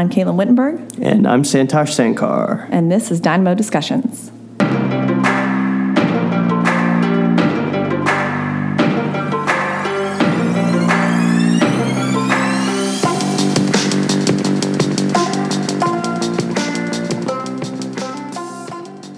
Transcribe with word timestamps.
I'm 0.00 0.08
Caitlin 0.08 0.36
Wittenberg, 0.36 0.80
And 1.02 1.28
I'm 1.28 1.42
Santosh 1.42 1.92
Sankar. 1.92 2.66
and 2.70 2.90
this 2.90 3.10
is 3.10 3.20
Dynamo 3.20 3.54
Discussions. 3.54 4.30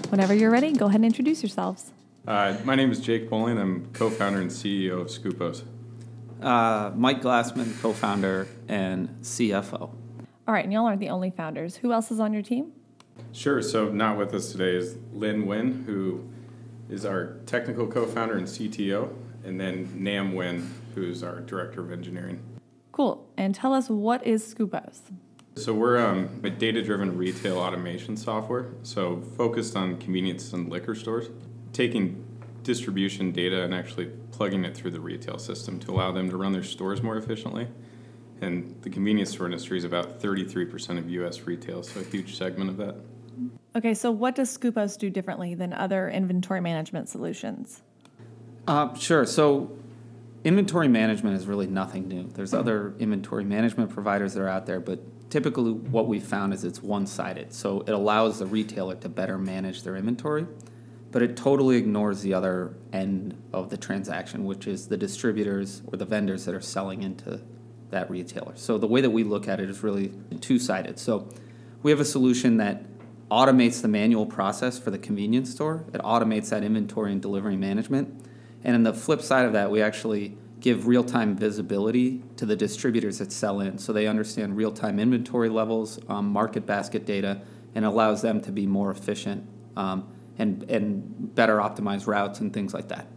Whenever 0.09 0.33
you're 0.33 0.51
ready, 0.51 0.73
go 0.73 0.87
ahead 0.87 0.95
and 0.95 1.05
introduce 1.05 1.41
yourselves. 1.41 1.93
Uh, 2.27 2.57
my 2.65 2.75
name 2.75 2.91
is 2.91 2.99
Jake 2.99 3.29
Bowling. 3.29 3.57
I'm 3.57 3.87
co-founder 3.93 4.41
and 4.41 4.51
CEO 4.51 4.99
of 4.99 5.07
Skupos. 5.07 5.63
Uh, 6.41 6.91
Mike 6.93 7.21
Glassman, 7.21 7.81
co-founder 7.81 8.49
and 8.67 9.07
CFO. 9.21 10.02
All 10.45 10.53
right, 10.53 10.65
and 10.65 10.73
y'all 10.73 10.85
aren't 10.85 10.99
the 10.99 11.09
only 11.09 11.29
founders. 11.29 11.77
Who 11.77 11.93
else 11.93 12.11
is 12.11 12.19
on 12.19 12.33
your 12.33 12.41
team? 12.41 12.73
Sure. 13.31 13.61
So 13.61 13.89
not 13.89 14.17
with 14.17 14.33
us 14.33 14.51
today 14.51 14.75
is 14.75 14.97
Lynn 15.13 15.45
Wynn, 15.45 15.83
who 15.85 16.27
is 16.89 17.05
our 17.05 17.37
technical 17.45 17.87
co-founder 17.87 18.37
and 18.37 18.45
CTO, 18.45 19.13
and 19.45 19.59
then 19.59 19.89
Nam 19.95 20.33
Wynn, 20.33 20.69
who's 20.95 21.23
our 21.23 21.39
director 21.39 21.81
of 21.81 21.91
engineering. 21.93 22.41
Cool. 22.91 23.25
And 23.37 23.55
tell 23.55 23.73
us 23.73 23.89
what 23.89 24.25
is 24.27 24.53
Skupos? 24.53 24.99
So 25.55 25.73
we're 25.73 26.03
um, 26.03 26.41
a 26.43 26.49
data-driven 26.49 27.17
retail 27.17 27.59
automation 27.59 28.17
software, 28.17 28.73
so 28.81 29.21
focused 29.37 29.77
on 29.77 29.97
convenience 29.97 30.51
and 30.51 30.69
liquor 30.69 30.95
stores, 30.95 31.29
taking 31.71 32.25
distribution 32.63 33.31
data 33.31 33.63
and 33.63 33.73
actually 33.73 34.07
plugging 34.31 34.65
it 34.65 34.75
through 34.75 34.91
the 34.91 34.99
retail 34.99 35.37
system 35.37 35.79
to 35.81 35.91
allow 35.91 36.11
them 36.11 36.29
to 36.29 36.37
run 36.37 36.51
their 36.51 36.63
stores 36.63 37.01
more 37.01 37.17
efficiently. 37.17 37.67
And 38.43 38.75
the 38.81 38.89
convenience 38.89 39.31
store 39.31 39.45
industry 39.45 39.77
is 39.77 39.83
about 39.83 40.21
33% 40.21 40.97
of 40.97 41.09
U.S. 41.09 41.41
retail, 41.41 41.81
so 41.81 42.01
a 42.01 42.03
huge 42.03 42.37
segment 42.37 42.69
of 42.69 42.77
that. 42.77 42.95
Okay, 43.75 43.93
so 43.93 44.11
what 44.11 44.35
does 44.35 44.55
Skupos 44.55 44.97
do 44.97 45.09
differently 45.09 45.55
than 45.55 45.73
other 45.73 46.09
inventory 46.09 46.61
management 46.61 47.09
solutions? 47.09 47.81
Uh, 48.67 48.93
sure. 48.95 49.25
So, 49.25 49.75
inventory 50.43 50.87
management 50.87 51.37
is 51.37 51.47
really 51.47 51.67
nothing 51.67 52.07
new. 52.07 52.29
There's 52.33 52.53
other 52.53 52.93
inventory 52.99 53.43
management 53.43 53.89
providers 53.89 54.33
that 54.33 54.41
are 54.41 54.49
out 54.49 54.65
there, 54.65 54.79
but 54.79 54.99
typically 55.33 55.71
what 55.71 56.07
we 56.07 56.19
found 56.19 56.53
is 56.53 56.63
it's 56.63 56.83
one-sided. 56.83 57.51
So 57.51 57.81
it 57.81 57.89
allows 57.89 58.37
the 58.37 58.45
retailer 58.45 58.95
to 58.97 59.09
better 59.09 59.39
manage 59.39 59.81
their 59.81 59.95
inventory, 59.95 60.45
but 61.11 61.23
it 61.23 61.35
totally 61.35 61.77
ignores 61.77 62.21
the 62.21 62.35
other 62.35 62.75
end 62.91 63.41
of 63.51 63.71
the 63.71 63.77
transaction, 63.77 64.45
which 64.45 64.67
is 64.67 64.87
the 64.87 64.97
distributors 64.97 65.81
or 65.87 65.97
the 65.97 66.05
vendors 66.05 66.45
that 66.45 66.53
are 66.53 66.61
selling 66.61 67.01
into 67.01 67.41
that 67.93 68.09
retailer. 68.09 68.53
So 68.55 68.77
the 68.77 68.87
way 68.87 69.01
that 69.01 69.09
we 69.09 69.23
look 69.23 69.47
at 69.47 69.59
it 69.59 69.69
is 69.69 69.81
really 69.81 70.11
two-sided. 70.41 70.99
So 70.99 71.29
we 71.81 71.91
have 71.91 71.99
a 71.99 72.05
solution 72.05 72.57
that 72.57 72.83
automates 73.31 73.81
the 73.81 73.87
manual 73.87 74.25
process 74.25 74.77
for 74.77 74.91
the 74.91 74.97
convenience 74.97 75.51
store. 75.51 75.85
It 75.93 76.01
automates 76.01 76.49
that 76.49 76.63
inventory 76.63 77.11
and 77.11 77.21
delivery 77.21 77.55
management. 77.55 78.27
And 78.63 78.75
on 78.75 78.83
the 78.83 78.93
flip 78.93 79.21
side 79.21 79.45
of 79.45 79.53
that, 79.53 79.71
we 79.71 79.81
actually 79.81 80.37
give 80.59 80.87
real 80.87 81.03
time 81.03 81.35
visibility 81.35 82.23
to 82.37 82.45
the 82.45 82.55
distributors 82.55 83.17
that 83.17 83.31
sell 83.31 83.59
in 83.59 83.77
so 83.77 83.91
they 83.91 84.07
understand 84.07 84.55
real 84.55 84.71
time 84.71 84.99
inventory 84.99 85.49
levels, 85.49 85.99
um, 86.07 86.31
market 86.31 86.65
basket 86.65 87.05
data, 87.05 87.41
and 87.75 87.85
allows 87.85 88.21
them 88.21 88.39
to 88.39 88.51
be 88.51 88.65
more 88.65 88.91
efficient 88.91 89.45
um, 89.75 90.07
and, 90.37 90.63
and 90.69 91.35
better 91.35 91.57
optimize 91.57 92.07
routes 92.07 92.39
and 92.39 92.53
things 92.53 92.73
like 92.73 92.87
that. 92.87 93.07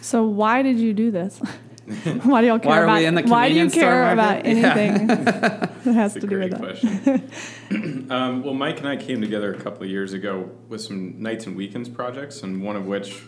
So 0.00 0.24
why 0.24 0.62
did 0.62 0.78
you 0.78 0.94
do 0.94 1.10
this? 1.10 1.40
why 2.24 2.40
do 2.40 2.46
y'all 2.48 2.58
care 2.58 2.70
Why 2.70 2.78
are 2.80 2.84
about 2.84 2.98
we 2.98 3.06
in 3.06 3.14
the 3.14 3.22
why 3.22 3.48
do 3.48 3.54
you 3.54 3.70
care 3.70 4.12
about 4.12 4.44
market? 4.44 4.56
Yeah. 4.56 4.74
anything 4.74 5.06
that 5.06 5.70
has 5.84 6.14
That's 6.14 6.14
to 6.14 6.18
a 6.18 6.28
do 6.28 6.38
with 6.38 6.50
great 6.50 6.50
that? 6.50 7.30
question. 7.70 8.10
um, 8.10 8.42
well, 8.44 8.54
Mike 8.54 8.78
and 8.78 8.88
I 8.88 8.96
came 8.96 9.20
together 9.20 9.54
a 9.54 9.58
couple 9.58 9.84
of 9.84 9.90
years 9.90 10.12
ago 10.12 10.50
with 10.68 10.80
some 10.80 11.20
nights 11.22 11.46
and 11.46 11.56
weekends 11.56 11.88
projects, 11.88 12.42
and 12.42 12.62
one 12.62 12.76
of 12.76 12.86
which 12.86 13.22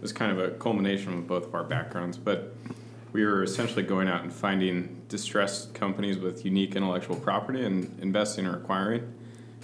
was 0.00 0.12
kind 0.12 0.30
of 0.30 0.38
a 0.38 0.50
culmination 0.52 1.14
of 1.14 1.26
both 1.26 1.46
of 1.46 1.54
our 1.54 1.64
backgrounds. 1.64 2.16
But 2.16 2.54
we 3.12 3.24
were 3.24 3.42
essentially 3.42 3.82
going 3.82 4.08
out 4.08 4.22
and 4.22 4.32
finding 4.32 5.02
distressed 5.08 5.74
companies 5.74 6.18
with 6.18 6.44
unique 6.44 6.76
intellectual 6.76 7.16
property 7.16 7.64
and 7.64 7.98
investing 8.00 8.46
or 8.46 8.56
acquiring. 8.56 9.12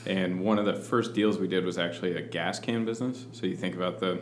And 0.07 0.41
one 0.41 0.59
of 0.59 0.65
the 0.65 0.75
first 0.75 1.15
deals 1.15 1.39
we 1.39 1.47
did 1.49 1.65
was 1.65 1.79
actually 1.79 2.17
a 2.17 2.23
gas 2.23 2.59
can 2.59 2.85
business. 2.85 3.27
So 3.33 3.47
you 3.47 3.57
think 3.57 3.77
about 3.77 4.01
the 4.01 4.21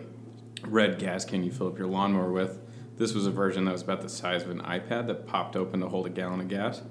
red 0.67 0.99
gas 0.99 1.25
can 1.25 1.43
you 1.43 1.53
fill 1.53 1.69
up 1.69 1.79
your 1.79 1.87
lawnmower 1.87 2.31
with. 2.33 2.59
This 3.01 3.15
was 3.15 3.27
a 3.27 3.31
version 3.31 3.65
that 3.65 3.73
was 3.73 3.81
about 3.81 4.03
the 4.03 4.11
size 4.11 4.43
of 4.43 4.51
an 4.51 4.61
iPad 4.61 5.07
that 5.07 5.27
popped 5.27 5.57
open 5.57 5.81
to 5.81 5.89
hold 5.89 6.05
a 6.05 6.11
gallon 6.11 6.39
of 6.39 6.49
gas. 6.49 6.83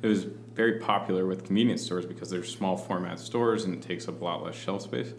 It 0.00 0.06
was 0.06 0.24
very 0.24 0.78
popular 0.78 1.26
with 1.26 1.44
convenience 1.44 1.82
stores 1.82 2.06
because 2.06 2.30
they're 2.30 2.42
small 2.42 2.78
format 2.78 3.20
stores 3.20 3.64
and 3.64 3.74
it 3.74 3.82
takes 3.82 4.08
up 4.08 4.22
a 4.22 4.24
lot 4.24 4.42
less 4.42 4.54
shelf 4.54 4.80
space. 4.80 5.12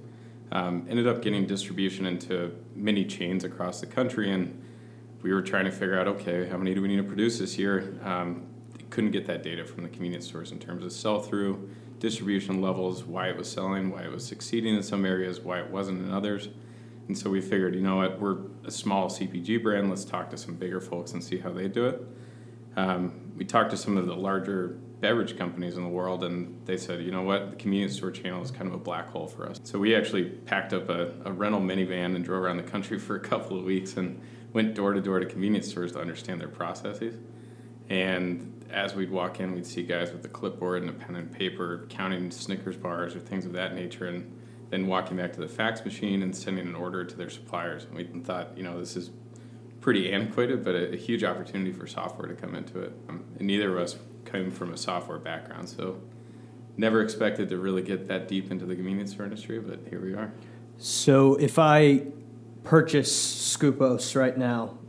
Um, 0.51 0.87
ended 0.89 1.07
up 1.07 1.21
getting 1.21 1.45
distribution 1.45 2.07
into 2.07 2.51
many 2.75 3.05
chains 3.05 3.43
across 3.43 3.79
the 3.79 3.85
country, 3.85 4.31
and 4.31 4.59
we 5.21 5.31
were 5.31 5.43
trying 5.43 5.65
to 5.65 5.71
figure 5.71 5.99
out 5.99 6.07
okay, 6.07 6.49
how 6.49 6.57
many 6.57 6.73
do 6.73 6.81
we 6.81 6.87
need 6.87 6.97
to 6.97 7.03
produce 7.03 7.37
this 7.37 7.59
year? 7.59 7.95
Um, 8.03 8.47
couldn't 8.89 9.11
get 9.11 9.27
that 9.27 9.43
data 9.43 9.63
from 9.63 9.83
the 9.83 9.89
convenience 9.89 10.25
stores 10.25 10.51
in 10.51 10.57
terms 10.57 10.83
of 10.83 10.91
sell 10.91 11.21
through, 11.21 11.69
distribution 11.99 12.59
levels, 12.59 13.03
why 13.03 13.27
it 13.29 13.37
was 13.37 13.51
selling, 13.51 13.91
why 13.91 14.01
it 14.01 14.11
was 14.11 14.25
succeeding 14.25 14.75
in 14.75 14.81
some 14.81 15.05
areas, 15.05 15.41
why 15.41 15.59
it 15.59 15.69
wasn't 15.69 16.01
in 16.01 16.11
others. 16.11 16.49
And 17.07 17.17
so 17.17 17.29
we 17.29 17.41
figured, 17.41 17.75
you 17.75 17.81
know 17.81 17.97
what, 17.97 18.19
we're 18.19 18.37
a 18.63 18.71
small 18.71 19.09
CPG 19.09 19.61
brand, 19.61 19.89
let's 19.89 20.05
talk 20.05 20.29
to 20.29 20.37
some 20.37 20.55
bigger 20.55 20.79
folks 20.79 21.11
and 21.11 21.23
see 21.23 21.37
how 21.37 21.51
they 21.51 21.67
do 21.67 21.85
it. 21.85 22.01
Um, 22.75 23.31
we 23.35 23.45
talked 23.45 23.71
to 23.71 23.77
some 23.77 23.97
of 23.97 24.05
the 24.05 24.15
larger 24.15 24.79
beverage 24.99 25.37
companies 25.37 25.75
in 25.75 25.83
the 25.83 25.89
world, 25.89 26.23
and 26.23 26.65
they 26.65 26.77
said, 26.77 27.01
you 27.01 27.11
know 27.11 27.23
what, 27.23 27.51
the 27.51 27.55
convenience 27.57 27.97
store 27.97 28.09
channel 28.09 28.41
is 28.41 28.51
kind 28.51 28.67
of 28.67 28.73
a 28.73 28.77
black 28.77 29.09
hole 29.09 29.27
for 29.27 29.49
us. 29.49 29.59
So 29.63 29.77
we 29.77 29.95
actually 29.95 30.23
packed 30.23 30.71
up 30.71 30.89
a, 30.89 31.11
a 31.25 31.31
rental 31.31 31.59
minivan 31.59 32.15
and 32.15 32.23
drove 32.23 32.41
around 32.41 32.57
the 32.57 32.63
country 32.63 32.97
for 32.99 33.15
a 33.15 33.19
couple 33.19 33.57
of 33.57 33.65
weeks 33.65 33.97
and 33.97 34.21
went 34.53 34.75
door 34.75 34.93
to 34.93 35.01
door 35.01 35.19
to 35.19 35.25
convenience 35.25 35.67
stores 35.67 35.91
to 35.91 35.99
understand 35.99 36.39
their 36.39 36.47
processes. 36.47 37.15
And 37.89 38.65
as 38.71 38.95
we'd 38.95 39.11
walk 39.11 39.39
in, 39.39 39.53
we'd 39.53 39.65
see 39.65 39.83
guys 39.83 40.11
with 40.11 40.23
a 40.25 40.29
clipboard 40.29 40.81
and 40.81 40.89
a 40.89 40.93
pen 40.93 41.15
and 41.15 41.31
paper 41.31 41.85
counting 41.89 42.31
Snickers 42.31 42.77
bars 42.77 43.15
or 43.15 43.19
things 43.19 43.45
of 43.45 43.51
that 43.53 43.75
nature, 43.75 44.05
and 44.05 44.31
then 44.73 44.87
walking 44.87 45.17
back 45.17 45.31
to 45.31 45.39
the 45.39 45.47
fax 45.47 45.85
machine 45.85 46.23
and 46.23 46.35
sending 46.35 46.65
an 46.65 46.73
order 46.73 47.05
to 47.05 47.15
their 47.15 47.29
suppliers. 47.29 47.85
And 47.85 47.95
we 47.95 48.05
thought, 48.21 48.57
you 48.57 48.63
know, 48.63 48.79
this 48.79 48.95
is 48.97 49.11
pretty 49.81 50.11
antiquated, 50.11 50.65
but 50.65 50.73
a, 50.73 50.93
a 50.93 50.95
huge 50.95 51.23
opportunity 51.23 51.71
for 51.71 51.85
software 51.85 52.27
to 52.27 52.33
come 52.33 52.55
into 52.55 52.79
it. 52.79 52.91
Um, 53.07 53.23
and 53.37 53.47
neither 53.47 53.77
of 53.77 53.83
us 53.83 53.97
came 54.25 54.49
from 54.49 54.73
a 54.73 54.77
software 54.77 55.19
background, 55.19 55.69
so 55.69 56.01
never 56.75 57.03
expected 57.03 57.49
to 57.49 57.57
really 57.57 57.83
get 57.83 58.07
that 58.07 58.27
deep 58.27 58.49
into 58.49 58.65
the 58.65 58.75
convenience 58.75 59.11
store 59.11 59.25
industry, 59.25 59.59
but 59.59 59.79
here 59.89 60.01
we 60.01 60.15
are. 60.15 60.33
So 60.79 61.35
if 61.35 61.59
I 61.59 62.07
purchase 62.63 63.55
Skupos 63.55 64.15
right 64.19 64.35
now, 64.35 64.79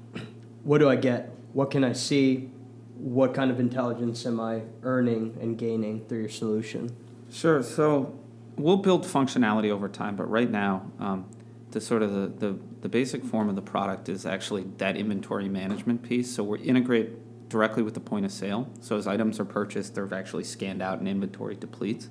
what 0.62 0.78
do 0.78 0.88
I 0.88 0.96
get? 0.96 1.30
What 1.52 1.70
can 1.70 1.84
I 1.84 1.92
see? 1.92 2.50
What 2.96 3.34
kind 3.34 3.50
of 3.50 3.60
intelligence 3.60 4.24
am 4.24 4.40
I 4.40 4.62
earning 4.82 5.36
and 5.42 5.58
gaining 5.58 6.06
through 6.06 6.20
your 6.20 6.30
solution? 6.30 6.96
Sure. 7.30 7.62
So 7.62 8.18
we'll 8.56 8.76
build 8.76 9.04
functionality 9.04 9.70
over 9.70 9.88
time, 9.88 10.16
but 10.16 10.30
right 10.30 10.50
now, 10.50 10.90
um, 10.98 11.26
the 11.70 11.80
sort 11.80 12.02
of 12.02 12.12
the, 12.12 12.46
the, 12.46 12.58
the 12.82 12.88
basic 12.88 13.24
form 13.24 13.48
of 13.48 13.56
the 13.56 13.62
product 13.62 14.08
is 14.08 14.24
actually 14.24 14.64
that 14.78 14.96
inventory 14.96 15.48
management 15.48 16.02
piece. 16.02 16.32
So 16.32 16.44
we 16.44 16.60
integrate 16.60 17.48
directly 17.48 17.82
with 17.82 17.94
the 17.94 18.00
point 18.00 18.24
of 18.24 18.32
sale. 18.32 18.70
So 18.80 18.96
as 18.96 19.06
items 19.06 19.40
are 19.40 19.44
purchased, 19.44 19.94
they're 19.94 20.12
actually 20.14 20.44
scanned 20.44 20.82
out 20.82 20.98
and 20.98 21.08
inventory 21.08 21.56
depletes. 21.56 22.08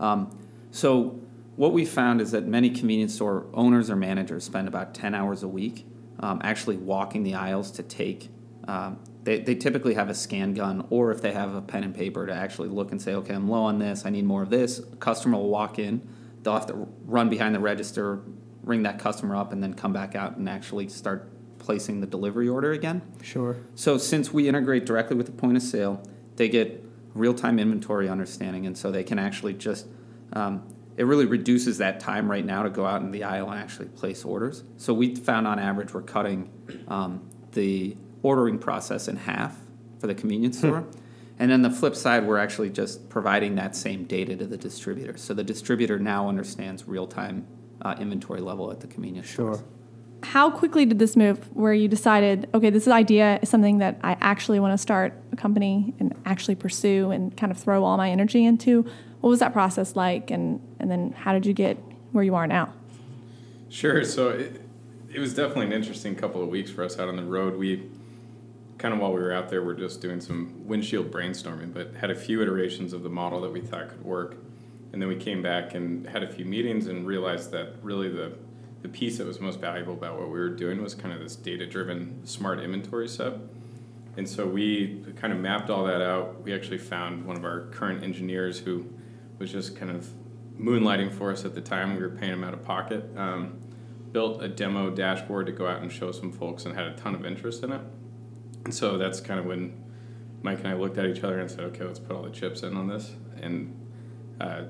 Um, 0.00 0.36
so 0.72 1.20
what 1.54 1.72
we 1.72 1.84
found 1.84 2.20
is 2.20 2.32
that 2.32 2.46
many 2.46 2.68
convenience 2.70 3.14
store 3.14 3.46
owners 3.54 3.90
or 3.90 3.96
managers 3.96 4.44
spend 4.44 4.68
about 4.68 4.94
10 4.94 5.14
hours 5.14 5.42
a 5.42 5.48
week 5.48 5.86
um, 6.20 6.40
actually 6.42 6.76
walking 6.76 7.22
the 7.22 7.34
aisles 7.34 7.70
to 7.72 7.82
take 7.82 8.28
um, 8.68 8.98
they, 9.26 9.40
they 9.40 9.54
typically 9.56 9.94
have 9.94 10.08
a 10.08 10.14
scan 10.14 10.54
gun 10.54 10.86
or 10.88 11.10
if 11.10 11.20
they 11.20 11.32
have 11.32 11.54
a 11.54 11.60
pen 11.60 11.82
and 11.84 11.94
paper 11.94 12.26
to 12.26 12.32
actually 12.32 12.68
look 12.68 12.92
and 12.92 13.02
say 13.02 13.12
okay 13.14 13.34
i'm 13.34 13.48
low 13.48 13.62
on 13.64 13.78
this 13.78 14.06
i 14.06 14.10
need 14.10 14.24
more 14.24 14.42
of 14.42 14.50
this 14.50 14.78
a 14.78 14.96
customer 14.96 15.36
will 15.36 15.50
walk 15.50 15.78
in 15.78 16.00
they'll 16.42 16.54
have 16.54 16.66
to 16.66 16.86
run 17.04 17.28
behind 17.28 17.54
the 17.54 17.58
register 17.60 18.22
ring 18.62 18.82
that 18.84 18.98
customer 18.98 19.34
up 19.36 19.52
and 19.52 19.62
then 19.62 19.74
come 19.74 19.92
back 19.92 20.14
out 20.14 20.36
and 20.36 20.48
actually 20.48 20.88
start 20.88 21.28
placing 21.58 22.00
the 22.00 22.06
delivery 22.06 22.48
order 22.48 22.72
again 22.72 23.02
Sure. 23.22 23.56
so 23.74 23.98
since 23.98 24.32
we 24.32 24.48
integrate 24.48 24.86
directly 24.86 25.16
with 25.16 25.26
the 25.26 25.32
point 25.32 25.56
of 25.56 25.62
sale, 25.62 26.00
they 26.36 26.48
get 26.48 26.84
real-time 27.14 27.58
inventory 27.58 28.08
understanding, 28.08 28.66
and 28.66 28.76
so 28.76 28.90
they 28.92 29.02
can 29.02 29.18
actually 29.18 29.54
just 29.54 29.86
um, 30.34 30.62
it 30.96 31.04
really 31.04 31.24
reduces 31.26 31.78
that 31.78 31.98
time 31.98 32.30
right 32.30 32.44
now 32.44 32.62
to 32.62 32.70
go 32.70 32.84
out 32.86 33.00
in 33.02 33.10
the 33.10 33.24
aisle 33.24 33.50
and 33.50 33.58
actually 33.58 33.88
place 33.88 34.24
orders. 34.24 34.64
So 34.76 34.92
we 34.94 35.14
found 35.16 35.46
on 35.46 35.58
average 35.58 35.92
we're 35.94 36.02
cutting 36.02 36.50
um, 36.88 37.28
the 37.52 37.96
ordering 38.26 38.58
process 38.58 39.06
in 39.08 39.16
half 39.16 39.52
for 40.00 40.06
the 40.08 40.14
convenience 40.14 40.58
store. 40.58 40.84
And 41.38 41.50
then 41.50 41.62
the 41.62 41.70
flip 41.70 41.94
side, 41.94 42.26
we're 42.26 42.38
actually 42.38 42.70
just 42.70 43.08
providing 43.08 43.54
that 43.56 43.76
same 43.76 44.04
data 44.04 44.34
to 44.36 44.46
the 44.46 44.56
distributor. 44.56 45.16
So 45.18 45.34
the 45.34 45.44
distributor 45.44 45.98
now 45.98 46.28
understands 46.28 46.88
real 46.88 47.06
time 47.06 47.46
uh, 47.82 47.94
inventory 48.00 48.40
level 48.40 48.70
at 48.72 48.80
the 48.80 48.86
convenience 48.86 49.28
Sure. 49.28 49.54
stores. 49.54 49.68
how 50.22 50.50
quickly 50.50 50.84
did 50.86 50.98
this 50.98 51.14
move 51.14 51.38
where 51.54 51.74
you 51.74 51.88
decided, 51.88 52.48
okay, 52.54 52.70
this 52.70 52.88
idea 52.88 53.38
is 53.42 53.48
something 53.50 53.78
that 53.78 53.94
I 54.02 54.16
actually 54.20 54.58
want 54.60 54.72
to 54.72 54.78
start 54.78 55.12
a 55.30 55.36
company 55.36 55.94
and 56.00 56.14
actually 56.24 56.56
pursue 56.56 57.10
and 57.14 57.36
kind 57.36 57.52
of 57.52 57.58
throw 57.58 57.84
all 57.84 57.96
my 57.96 58.10
energy 58.10 58.42
into? 58.44 58.82
What 59.20 59.30
was 59.30 59.40
that 59.40 59.52
process 59.52 59.94
like? 59.94 60.30
And, 60.30 60.60
and 60.80 60.90
then 60.90 61.12
how 61.12 61.32
did 61.36 61.44
you 61.46 61.52
get 61.52 61.76
where 62.12 62.24
you 62.24 62.34
are 62.34 62.46
now? 62.46 62.72
Sure. 63.68 64.02
So 64.04 64.30
it, 64.30 64.60
it 65.14 65.20
was 65.20 65.34
definitely 65.34 65.66
an 65.66 65.72
interesting 65.72 66.14
couple 66.16 66.42
of 66.42 66.48
weeks 66.48 66.70
for 66.70 66.82
us 66.82 66.98
out 66.98 67.08
on 67.08 67.16
the 67.16 67.24
road. 67.24 67.56
We 67.56 67.88
kind 68.78 68.92
of 68.92 69.00
while 69.00 69.12
we 69.12 69.20
were 69.20 69.32
out 69.32 69.48
there, 69.48 69.62
we're 69.62 69.74
just 69.74 70.00
doing 70.00 70.20
some 70.20 70.66
windshield 70.66 71.10
brainstorming, 71.10 71.72
but 71.72 71.94
had 71.94 72.10
a 72.10 72.14
few 72.14 72.42
iterations 72.42 72.92
of 72.92 73.02
the 73.02 73.08
model 73.08 73.40
that 73.40 73.52
we 73.52 73.60
thought 73.60 73.88
could 73.88 74.04
work. 74.04 74.36
And 74.92 75.00
then 75.00 75.08
we 75.08 75.16
came 75.16 75.42
back 75.42 75.74
and 75.74 76.06
had 76.08 76.22
a 76.22 76.28
few 76.28 76.44
meetings 76.44 76.86
and 76.86 77.06
realized 77.06 77.50
that 77.52 77.74
really 77.82 78.08
the 78.08 78.36
the 78.82 78.88
piece 78.88 79.18
that 79.18 79.26
was 79.26 79.40
most 79.40 79.58
valuable 79.58 79.94
about 79.94 80.18
what 80.18 80.26
we 80.26 80.38
were 80.38 80.50
doing 80.50 80.80
was 80.80 80.94
kind 80.94 81.12
of 81.12 81.18
this 81.18 81.34
data 81.34 81.66
driven 81.66 82.24
smart 82.24 82.60
inventory 82.60 83.08
set. 83.08 83.32
And 84.16 84.28
so 84.28 84.46
we 84.46 85.02
kind 85.16 85.32
of 85.32 85.40
mapped 85.40 85.70
all 85.70 85.84
that 85.84 86.00
out. 86.00 86.42
We 86.42 86.54
actually 86.54 86.78
found 86.78 87.24
one 87.26 87.36
of 87.36 87.44
our 87.44 87.62
current 87.72 88.04
engineers 88.04 88.60
who 88.60 88.86
was 89.38 89.50
just 89.50 89.76
kind 89.76 89.90
of 89.90 90.08
moonlighting 90.58 91.12
for 91.12 91.32
us 91.32 91.44
at 91.44 91.54
the 91.54 91.60
time. 91.60 91.96
We 91.96 92.02
were 92.02 92.10
paying 92.10 92.32
him 92.32 92.44
out 92.44 92.54
of 92.54 92.64
pocket. 92.64 93.10
Um, 93.16 93.58
built 94.12 94.42
a 94.42 94.48
demo 94.48 94.90
dashboard 94.90 95.46
to 95.46 95.52
go 95.52 95.66
out 95.66 95.82
and 95.82 95.90
show 95.90 96.12
some 96.12 96.32
folks 96.32 96.64
and 96.64 96.74
had 96.74 96.86
a 96.86 96.94
ton 96.94 97.14
of 97.14 97.26
interest 97.26 97.62
in 97.64 97.72
it. 97.72 97.80
And 98.66 98.74
so 98.74 98.98
that's 98.98 99.20
kind 99.20 99.38
of 99.38 99.46
when 99.46 99.80
Mike 100.42 100.58
and 100.58 100.66
I 100.66 100.74
looked 100.74 100.98
at 100.98 101.06
each 101.06 101.22
other 101.22 101.38
and 101.38 101.48
said, 101.48 101.60
okay, 101.60 101.84
let's 101.84 102.00
put 102.00 102.16
all 102.16 102.24
the 102.24 102.30
chips 102.30 102.64
in 102.64 102.76
on 102.76 102.88
this. 102.88 103.12
And 103.40 103.72
uh, 104.40 104.62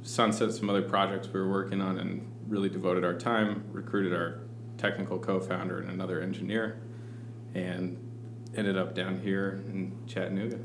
sunset 0.00 0.52
some 0.52 0.70
other 0.70 0.80
projects 0.80 1.28
we 1.28 1.38
were 1.38 1.50
working 1.50 1.82
on 1.82 1.98
and 1.98 2.32
really 2.48 2.70
devoted 2.70 3.04
our 3.04 3.12
time, 3.12 3.62
recruited 3.70 4.14
our 4.14 4.40
technical 4.78 5.18
co-founder 5.18 5.80
and 5.80 5.90
another 5.90 6.22
engineer, 6.22 6.80
and 7.54 7.98
ended 8.56 8.78
up 8.78 8.94
down 8.94 9.20
here 9.20 9.62
in 9.68 9.98
Chattanooga. 10.06 10.58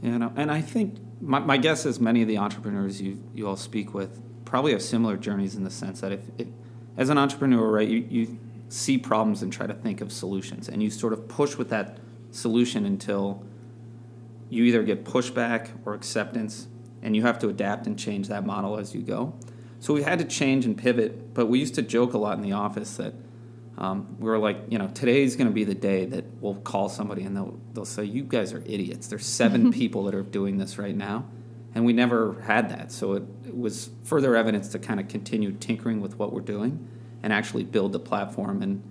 You 0.00 0.18
know, 0.18 0.32
and 0.34 0.50
I 0.50 0.62
think 0.62 1.00
my, 1.20 1.38
my 1.40 1.58
guess 1.58 1.84
is 1.84 2.00
many 2.00 2.22
of 2.22 2.28
the 2.28 2.38
entrepreneurs 2.38 3.02
you 3.02 3.22
you 3.34 3.46
all 3.46 3.56
speak 3.56 3.92
with 3.92 4.22
probably 4.46 4.72
have 4.72 4.80
similar 4.80 5.18
journeys 5.18 5.54
in 5.54 5.64
the 5.64 5.70
sense 5.70 6.00
that 6.00 6.12
if, 6.12 6.20
if 6.38 6.48
as 6.96 7.10
an 7.10 7.18
entrepreneur, 7.18 7.70
right, 7.70 7.88
you, 7.88 8.06
you 8.08 8.38
see 8.70 8.96
problems 8.96 9.42
and 9.42 9.52
try 9.52 9.66
to 9.66 9.74
think 9.74 10.00
of 10.00 10.10
solutions, 10.10 10.70
and 10.70 10.82
you 10.82 10.88
sort 10.88 11.12
of 11.12 11.28
push 11.28 11.56
with 11.56 11.68
that 11.68 11.98
solution 12.32 12.84
until 12.84 13.44
you 14.50 14.64
either 14.64 14.82
get 14.82 15.04
pushback 15.04 15.70
or 15.86 15.94
acceptance, 15.94 16.66
and 17.02 17.16
you 17.16 17.22
have 17.22 17.38
to 17.38 17.48
adapt 17.48 17.86
and 17.86 17.98
change 17.98 18.28
that 18.28 18.44
model 18.44 18.78
as 18.78 18.94
you 18.94 19.02
go. 19.02 19.34
So 19.80 19.94
we 19.94 20.02
had 20.02 20.18
to 20.18 20.24
change 20.24 20.64
and 20.64 20.76
pivot, 20.76 21.34
but 21.34 21.46
we 21.46 21.58
used 21.58 21.74
to 21.76 21.82
joke 21.82 22.14
a 22.14 22.18
lot 22.18 22.36
in 22.36 22.42
the 22.42 22.52
office 22.52 22.96
that 22.98 23.14
um, 23.78 24.16
we 24.20 24.28
were 24.28 24.38
like, 24.38 24.58
you 24.68 24.78
know, 24.78 24.88
today's 24.88 25.34
going 25.34 25.48
to 25.48 25.52
be 25.52 25.64
the 25.64 25.74
day 25.74 26.04
that 26.04 26.24
we'll 26.40 26.54
call 26.56 26.88
somebody 26.88 27.22
and 27.22 27.34
they'll 27.36 27.58
they'll 27.72 27.84
say, 27.84 28.04
"You 28.04 28.22
guys 28.22 28.52
are 28.52 28.62
idiots." 28.66 29.08
There's 29.08 29.26
7 29.26 29.72
people 29.72 30.04
that 30.04 30.14
are 30.14 30.22
doing 30.22 30.58
this 30.58 30.78
right 30.78 30.94
now, 30.94 31.24
and 31.74 31.84
we 31.84 31.92
never 31.92 32.40
had 32.42 32.68
that. 32.70 32.92
So 32.92 33.14
it, 33.14 33.24
it 33.46 33.56
was 33.56 33.90
further 34.04 34.36
evidence 34.36 34.68
to 34.68 34.78
kind 34.78 35.00
of 35.00 35.08
continue 35.08 35.52
tinkering 35.52 36.00
with 36.00 36.18
what 36.18 36.32
we're 36.32 36.42
doing 36.42 36.86
and 37.22 37.32
actually 37.32 37.64
build 37.64 37.92
the 37.92 37.98
platform. 37.98 38.62
And 38.62 38.82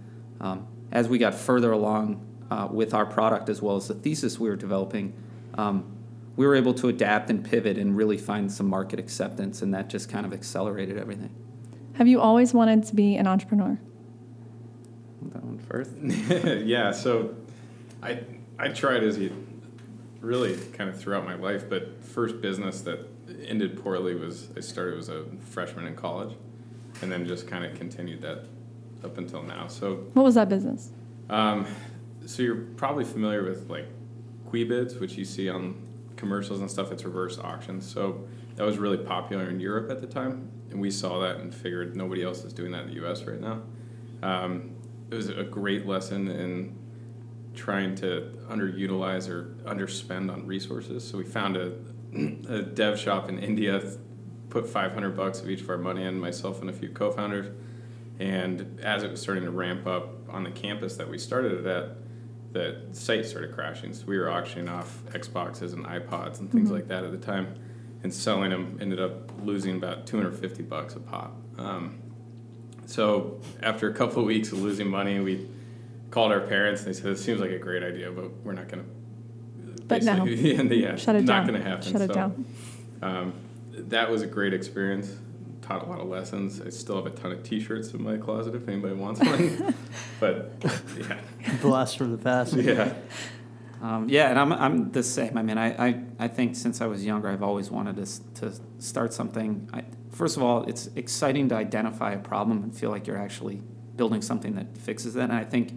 um, 0.41 0.67
as 0.91 1.07
we 1.07 1.19
got 1.19 1.35
further 1.35 1.71
along 1.71 2.25
uh, 2.51 2.67
with 2.69 2.93
our 2.93 3.05
product 3.05 3.47
as 3.49 3.61
well 3.61 3.77
as 3.77 3.87
the 3.87 3.93
thesis 3.93 4.37
we 4.37 4.49
were 4.49 4.57
developing. 4.57 5.13
Um, 5.55 5.85
we 6.35 6.45
were 6.45 6.55
able 6.55 6.73
to 6.75 6.89
adapt 6.89 7.29
and 7.29 7.43
pivot 7.43 7.77
and 7.77 7.95
really 7.95 8.17
find 8.17 8.51
some 8.51 8.67
market 8.67 8.99
acceptance, 8.99 9.61
and 9.61 9.73
that 9.73 9.89
just 9.89 10.09
kind 10.09 10.25
of 10.25 10.33
accelerated 10.33 10.97
everything. 10.97 11.33
Have 11.93 12.07
you 12.07 12.19
always 12.19 12.53
wanted 12.53 12.83
to 12.85 12.95
be 12.95 13.15
an 13.15 13.25
entrepreneur? 13.25 13.79
That 15.33 15.43
one 15.43 15.59
first. 15.59 15.91
yeah, 16.65 16.91
so 16.91 17.35
I 18.03 18.21
I 18.59 18.69
tried 18.69 19.03
as 19.03 19.17
you 19.17 19.31
really 20.19 20.57
kind 20.73 20.89
of 20.89 20.99
throughout 20.99 21.25
my 21.25 21.35
life, 21.35 21.69
but 21.69 22.03
first 22.03 22.41
business 22.41 22.81
that 22.81 23.07
ended 23.45 23.81
poorly 23.81 24.15
was 24.15 24.49
I 24.57 24.59
started 24.59 24.99
as 24.99 25.09
a 25.09 25.25
freshman 25.39 25.85
in 25.85 25.95
college, 25.95 26.35
and 27.01 27.11
then 27.11 27.25
just 27.25 27.47
kind 27.47 27.63
of 27.63 27.75
continued 27.77 28.21
that 28.23 28.45
up 29.03 29.17
until 29.17 29.41
now. 29.41 29.67
So 29.67 30.07
what 30.13 30.23
was 30.23 30.35
that 30.35 30.49
business? 30.49 30.91
Um, 31.29 31.65
so 32.25 32.43
you're 32.43 32.55
probably 32.55 33.05
familiar 33.05 33.43
with 33.43 33.69
like 33.69 33.87
Quibids, 34.45 34.99
which 34.99 35.15
you 35.15 35.25
see 35.25 35.49
on 35.49 35.81
commercials 36.15 36.59
and 36.59 36.69
stuff, 36.69 36.91
it's 36.91 37.03
reverse 37.03 37.39
auctions. 37.39 37.89
So 37.89 38.27
that 38.55 38.65
was 38.65 38.77
really 38.77 38.97
popular 38.97 39.49
in 39.49 39.59
Europe 39.59 39.89
at 39.89 40.01
the 40.01 40.07
time, 40.07 40.51
and 40.69 40.79
we 40.79 40.91
saw 40.91 41.19
that 41.19 41.37
and 41.37 41.53
figured 41.53 41.95
nobody 41.95 42.23
else 42.23 42.43
is 42.43 42.53
doing 42.53 42.71
that 42.71 42.83
in 42.83 42.87
the 42.89 42.95
U.S. 42.95 43.23
right 43.23 43.39
now. 43.39 43.61
Um, 44.21 44.75
it 45.09 45.15
was 45.15 45.29
a 45.29 45.43
great 45.43 45.85
lesson 45.85 46.27
in 46.27 46.77
trying 47.55 47.95
to 47.95 48.37
underutilize 48.49 49.29
or 49.29 49.55
underspend 49.65 50.31
on 50.31 50.45
resources. 50.45 51.07
So 51.07 51.17
we 51.17 51.23
found 51.23 51.57
a, 51.57 51.73
a 52.47 52.61
dev 52.61 52.99
shop 52.99 53.29
in 53.29 53.39
India, 53.39 53.81
put 54.49 54.67
500 54.67 55.15
bucks 55.15 55.41
of 55.41 55.49
each 55.49 55.61
of 55.61 55.69
our 55.69 55.77
money 55.77 56.03
in, 56.03 56.19
myself 56.19 56.61
and 56.61 56.69
a 56.69 56.73
few 56.73 56.89
co-founders. 56.89 57.53
And 58.19 58.79
as 58.81 59.03
it 59.03 59.11
was 59.11 59.21
starting 59.21 59.43
to 59.45 59.51
ramp 59.51 59.87
up 59.87 60.29
on 60.29 60.43
the 60.43 60.51
campus 60.51 60.95
that 60.97 61.09
we 61.09 61.17
started 61.17 61.53
it 61.53 61.65
at, 61.65 61.97
the 62.51 62.81
site 62.91 63.25
started 63.25 63.53
crashing. 63.53 63.93
So 63.93 64.05
we 64.05 64.17
were 64.17 64.29
auctioning 64.29 64.69
off 64.69 65.03
Xboxes 65.11 65.73
and 65.73 65.85
iPods 65.85 66.39
and 66.39 66.51
things 66.51 66.65
mm-hmm. 66.65 66.75
like 66.75 66.87
that 66.87 67.03
at 67.03 67.11
the 67.11 67.17
time, 67.17 67.55
and 68.03 68.13
selling 68.13 68.51
them. 68.51 68.77
Ended 68.81 68.99
up 68.99 69.31
losing 69.43 69.77
about 69.77 70.05
250 70.07 70.63
bucks 70.63 70.95
a 70.95 70.99
pop. 70.99 71.35
Um, 71.57 71.99
so 72.85 73.39
after 73.63 73.89
a 73.89 73.93
couple 73.93 74.19
of 74.19 74.25
weeks 74.25 74.51
of 74.51 74.59
losing 74.59 74.87
money, 74.87 75.19
we 75.19 75.47
called 76.09 76.31
our 76.31 76.41
parents 76.41 76.81
and 76.83 76.93
they 76.93 76.99
said, 76.99 77.11
"It 77.11 77.19
seems 77.19 77.39
like 77.39 77.51
a 77.51 77.59
great 77.59 77.83
idea, 77.83 78.11
but 78.11 78.31
we're 78.43 78.53
not 78.53 78.67
going 78.67 78.83
to." 78.83 79.83
But 79.83 80.03
no, 80.03 80.25
yeah, 80.25 80.95
shut 80.95 81.15
it 81.15 81.23
not 81.23 81.45
down. 81.45 81.47
going 81.47 81.61
to 81.61 81.67
happen. 81.67 81.91
Shut 81.91 82.01
it 82.01 82.13
down. 82.13 82.45
Um, 83.01 83.33
that 83.73 84.09
was 84.09 84.21
a 84.21 84.27
great 84.27 84.53
experience 84.53 85.15
taught 85.71 85.87
a 85.87 85.89
lot 85.89 85.99
of 85.99 86.07
lessons. 86.07 86.61
I 86.61 86.69
still 86.69 86.97
have 86.97 87.05
a 87.05 87.15
ton 87.15 87.31
of 87.31 87.43
T-shirts 87.43 87.93
in 87.93 88.03
my 88.03 88.17
closet 88.17 88.55
if 88.55 88.67
anybody 88.67 88.95
wants 88.95 89.21
one. 89.21 89.73
but 90.19 90.51
yeah, 90.97 91.17
blast 91.61 91.97
from 91.97 92.11
the 92.11 92.17
past. 92.17 92.53
Yeah. 92.53 92.93
Um, 93.81 94.07
yeah, 94.09 94.29
and 94.29 94.37
I'm, 94.37 94.53
I'm 94.53 94.91
the 94.91 95.01
same. 95.01 95.37
I 95.37 95.41
mean, 95.41 95.57
I, 95.57 95.87
I, 95.87 96.03
I 96.19 96.27
think 96.27 96.55
since 96.55 96.81
I 96.81 96.85
was 96.85 97.03
younger, 97.03 97.29
I've 97.29 97.41
always 97.41 97.71
wanted 97.71 97.95
to, 97.95 98.41
to 98.41 98.59
start 98.77 99.11
something. 99.11 99.67
I, 99.73 99.83
first 100.11 100.37
of 100.37 100.43
all, 100.43 100.63
it's 100.65 100.89
exciting 100.95 101.49
to 101.49 101.55
identify 101.55 102.11
a 102.11 102.19
problem 102.19 102.61
and 102.61 102.75
feel 102.75 102.91
like 102.91 103.07
you're 103.07 103.17
actually 103.17 103.63
building 103.95 104.21
something 104.21 104.53
that 104.55 104.77
fixes 104.77 105.15
it. 105.15 105.23
And 105.23 105.33
I 105.33 105.43
think 105.43 105.73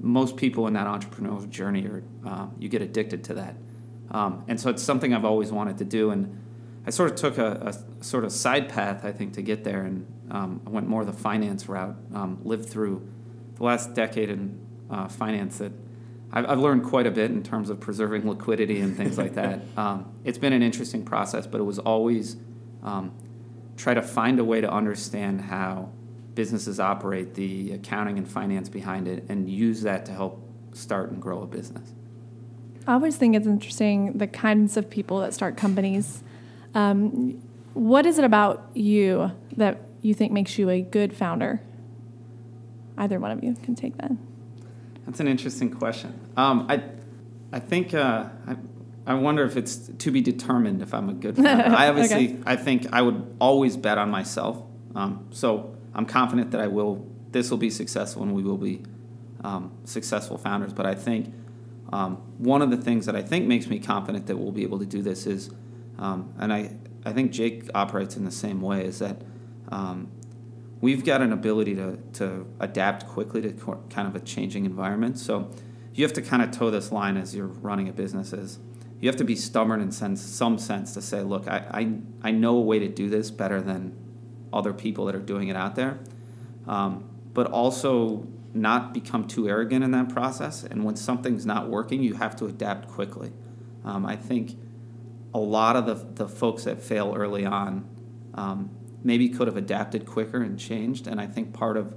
most 0.00 0.36
people 0.36 0.66
in 0.66 0.74
that 0.74 0.86
entrepreneurial 0.86 1.48
journey 1.48 1.86
are, 1.86 2.02
uh, 2.26 2.46
you 2.58 2.68
get 2.68 2.82
addicted 2.82 3.24
to 3.24 3.34
that. 3.34 3.56
Um, 4.10 4.44
and 4.46 4.60
so 4.60 4.68
it's 4.68 4.82
something 4.82 5.14
I've 5.14 5.24
always 5.24 5.50
wanted 5.50 5.78
to 5.78 5.84
do. 5.84 6.10
And 6.10 6.43
I 6.86 6.90
sort 6.90 7.10
of 7.10 7.16
took 7.16 7.38
a, 7.38 7.74
a, 8.00 8.04
sort 8.04 8.24
of 8.24 8.32
side 8.32 8.68
path, 8.68 9.04
I 9.04 9.12
think, 9.12 9.32
to 9.34 9.42
get 9.42 9.64
there, 9.64 9.82
and 9.82 10.06
um, 10.30 10.60
I 10.66 10.70
went 10.70 10.86
more 10.86 11.04
the 11.04 11.12
finance 11.12 11.68
route. 11.68 11.96
Um, 12.14 12.40
lived 12.44 12.68
through 12.68 13.08
the 13.56 13.64
last 13.64 13.94
decade 13.94 14.28
in 14.28 14.58
uh, 14.90 15.08
finance 15.08 15.58
that 15.58 15.72
I've, 16.32 16.48
I've, 16.50 16.58
learned 16.58 16.84
quite 16.84 17.06
a 17.06 17.10
bit 17.10 17.30
in 17.30 17.42
terms 17.42 17.70
of 17.70 17.80
preserving 17.80 18.28
liquidity 18.28 18.80
and 18.80 18.96
things 18.96 19.16
like 19.18 19.34
that. 19.34 19.60
Um, 19.76 20.12
it's 20.24 20.38
been 20.38 20.52
an 20.52 20.62
interesting 20.62 21.04
process, 21.04 21.46
but 21.46 21.60
it 21.60 21.64
was 21.64 21.78
always 21.78 22.36
um, 22.82 23.12
try 23.76 23.94
to 23.94 24.02
find 24.02 24.38
a 24.38 24.44
way 24.44 24.60
to 24.60 24.70
understand 24.70 25.40
how 25.40 25.90
businesses 26.34 26.78
operate, 26.78 27.34
the 27.34 27.72
accounting 27.72 28.18
and 28.18 28.28
finance 28.28 28.68
behind 28.68 29.08
it, 29.08 29.24
and 29.28 29.50
use 29.50 29.82
that 29.82 30.06
to 30.06 30.12
help 30.12 30.40
start 30.72 31.10
and 31.10 31.20
grow 31.20 31.42
a 31.42 31.46
business. 31.46 31.92
I 32.86 32.92
always 32.92 33.16
think 33.16 33.34
it's 33.34 33.46
interesting 33.46 34.12
the 34.18 34.26
kinds 34.26 34.76
of 34.76 34.90
people 34.90 35.20
that 35.20 35.32
start 35.32 35.56
companies 35.56 36.22
um, 36.74 37.42
what 37.74 38.06
is 38.06 38.18
it 38.18 38.24
about 38.24 38.70
you 38.74 39.32
that 39.56 39.80
you 40.02 40.14
think 40.14 40.32
makes 40.32 40.58
you 40.58 40.68
a 40.70 40.80
good 40.80 41.16
founder? 41.16 41.60
Either 42.96 43.18
one 43.18 43.30
of 43.30 43.42
you 43.42 43.54
can 43.54 43.74
take 43.74 43.96
that. 43.98 44.12
That's 45.06 45.20
an 45.20 45.28
interesting 45.28 45.70
question. 45.70 46.18
Um, 46.36 46.66
I, 46.68 46.82
I 47.52 47.58
think 47.58 47.94
uh, 47.94 48.28
I, 48.46 48.56
I 49.06 49.14
wonder 49.14 49.44
if 49.44 49.56
it's 49.56 49.76
to 49.76 50.10
be 50.10 50.20
determined 50.20 50.82
if 50.82 50.94
I'm 50.94 51.08
a 51.08 51.14
good 51.14 51.36
founder. 51.36 51.64
I 51.76 51.88
obviously, 51.88 52.34
okay. 52.34 52.42
I 52.46 52.56
think 52.56 52.86
I 52.92 53.02
would 53.02 53.36
always 53.40 53.76
bet 53.76 53.98
on 53.98 54.10
myself. 54.10 54.62
Um, 54.94 55.26
so 55.30 55.76
I'm 55.94 56.06
confident 56.06 56.52
that 56.52 56.60
I 56.60 56.68
will. 56.68 57.06
This 57.32 57.50
will 57.50 57.58
be 57.58 57.70
successful, 57.70 58.22
and 58.22 58.32
we 58.32 58.44
will 58.44 58.56
be 58.56 58.82
um, 59.42 59.72
successful 59.84 60.38
founders. 60.38 60.72
But 60.72 60.86
I 60.86 60.94
think 60.94 61.34
um, 61.92 62.16
one 62.38 62.62
of 62.62 62.70
the 62.70 62.76
things 62.76 63.06
that 63.06 63.16
I 63.16 63.22
think 63.22 63.46
makes 63.46 63.66
me 63.66 63.80
confident 63.80 64.26
that 64.26 64.36
we'll 64.36 64.52
be 64.52 64.62
able 64.62 64.78
to 64.78 64.86
do 64.86 65.02
this 65.02 65.26
is 65.26 65.50
um, 65.98 66.34
and 66.38 66.52
I, 66.52 66.74
I 67.04 67.12
think 67.12 67.32
Jake 67.32 67.68
operates 67.74 68.16
in 68.16 68.24
the 68.24 68.30
same 68.30 68.60
way 68.60 68.84
is 68.84 68.98
that 68.98 69.22
um, 69.68 70.10
we've 70.80 71.04
got 71.04 71.22
an 71.22 71.32
ability 71.32 71.74
to, 71.76 71.98
to 72.14 72.46
adapt 72.60 73.06
quickly 73.06 73.42
to 73.42 73.52
kind 73.90 74.08
of 74.08 74.16
a 74.16 74.20
changing 74.20 74.64
environment. 74.64 75.18
So 75.18 75.50
you 75.94 76.04
have 76.04 76.12
to 76.14 76.22
kind 76.22 76.42
of 76.42 76.50
toe 76.50 76.70
this 76.70 76.90
line 76.90 77.16
as 77.16 77.34
you're 77.34 77.46
running 77.46 77.88
a 77.88 77.92
business 77.92 78.32
is 78.32 78.58
you 79.00 79.08
have 79.08 79.16
to 79.16 79.24
be 79.24 79.36
stubborn 79.36 79.80
in 79.80 79.92
sense, 79.92 80.22
some 80.22 80.58
sense 80.58 80.94
to 80.94 81.02
say, 81.02 81.22
look, 81.22 81.46
I, 81.46 81.64
I, 81.70 82.28
I 82.28 82.30
know 82.30 82.56
a 82.56 82.60
way 82.60 82.78
to 82.78 82.88
do 82.88 83.08
this 83.08 83.30
better 83.30 83.60
than 83.60 83.96
other 84.52 84.72
people 84.72 85.04
that 85.06 85.14
are 85.14 85.20
doing 85.20 85.48
it 85.48 85.56
out 85.56 85.74
there. 85.74 85.98
Um, 86.66 87.08
but 87.34 87.48
also 87.48 88.26
not 88.54 88.94
become 88.94 89.26
too 89.26 89.48
arrogant 89.48 89.84
in 89.84 89.90
that 89.90 90.08
process. 90.08 90.62
And 90.62 90.84
when 90.84 90.96
something's 90.96 91.44
not 91.44 91.68
working, 91.68 92.02
you 92.02 92.14
have 92.14 92.36
to 92.36 92.46
adapt 92.46 92.88
quickly. 92.88 93.32
Um, 93.84 94.06
I 94.06 94.16
think 94.16 94.56
a 95.34 95.38
lot 95.38 95.76
of 95.76 95.86
the, 95.86 95.94
the 96.24 96.28
folks 96.28 96.64
that 96.64 96.80
fail 96.80 97.12
early 97.16 97.44
on 97.44 97.86
um, 98.34 98.70
maybe 99.02 99.28
could 99.28 99.48
have 99.48 99.56
adapted 99.56 100.06
quicker 100.06 100.40
and 100.40 100.58
changed. 100.58 101.06
And 101.06 101.20
I 101.20 101.26
think 101.26 101.52
part 101.52 101.76
of 101.76 101.94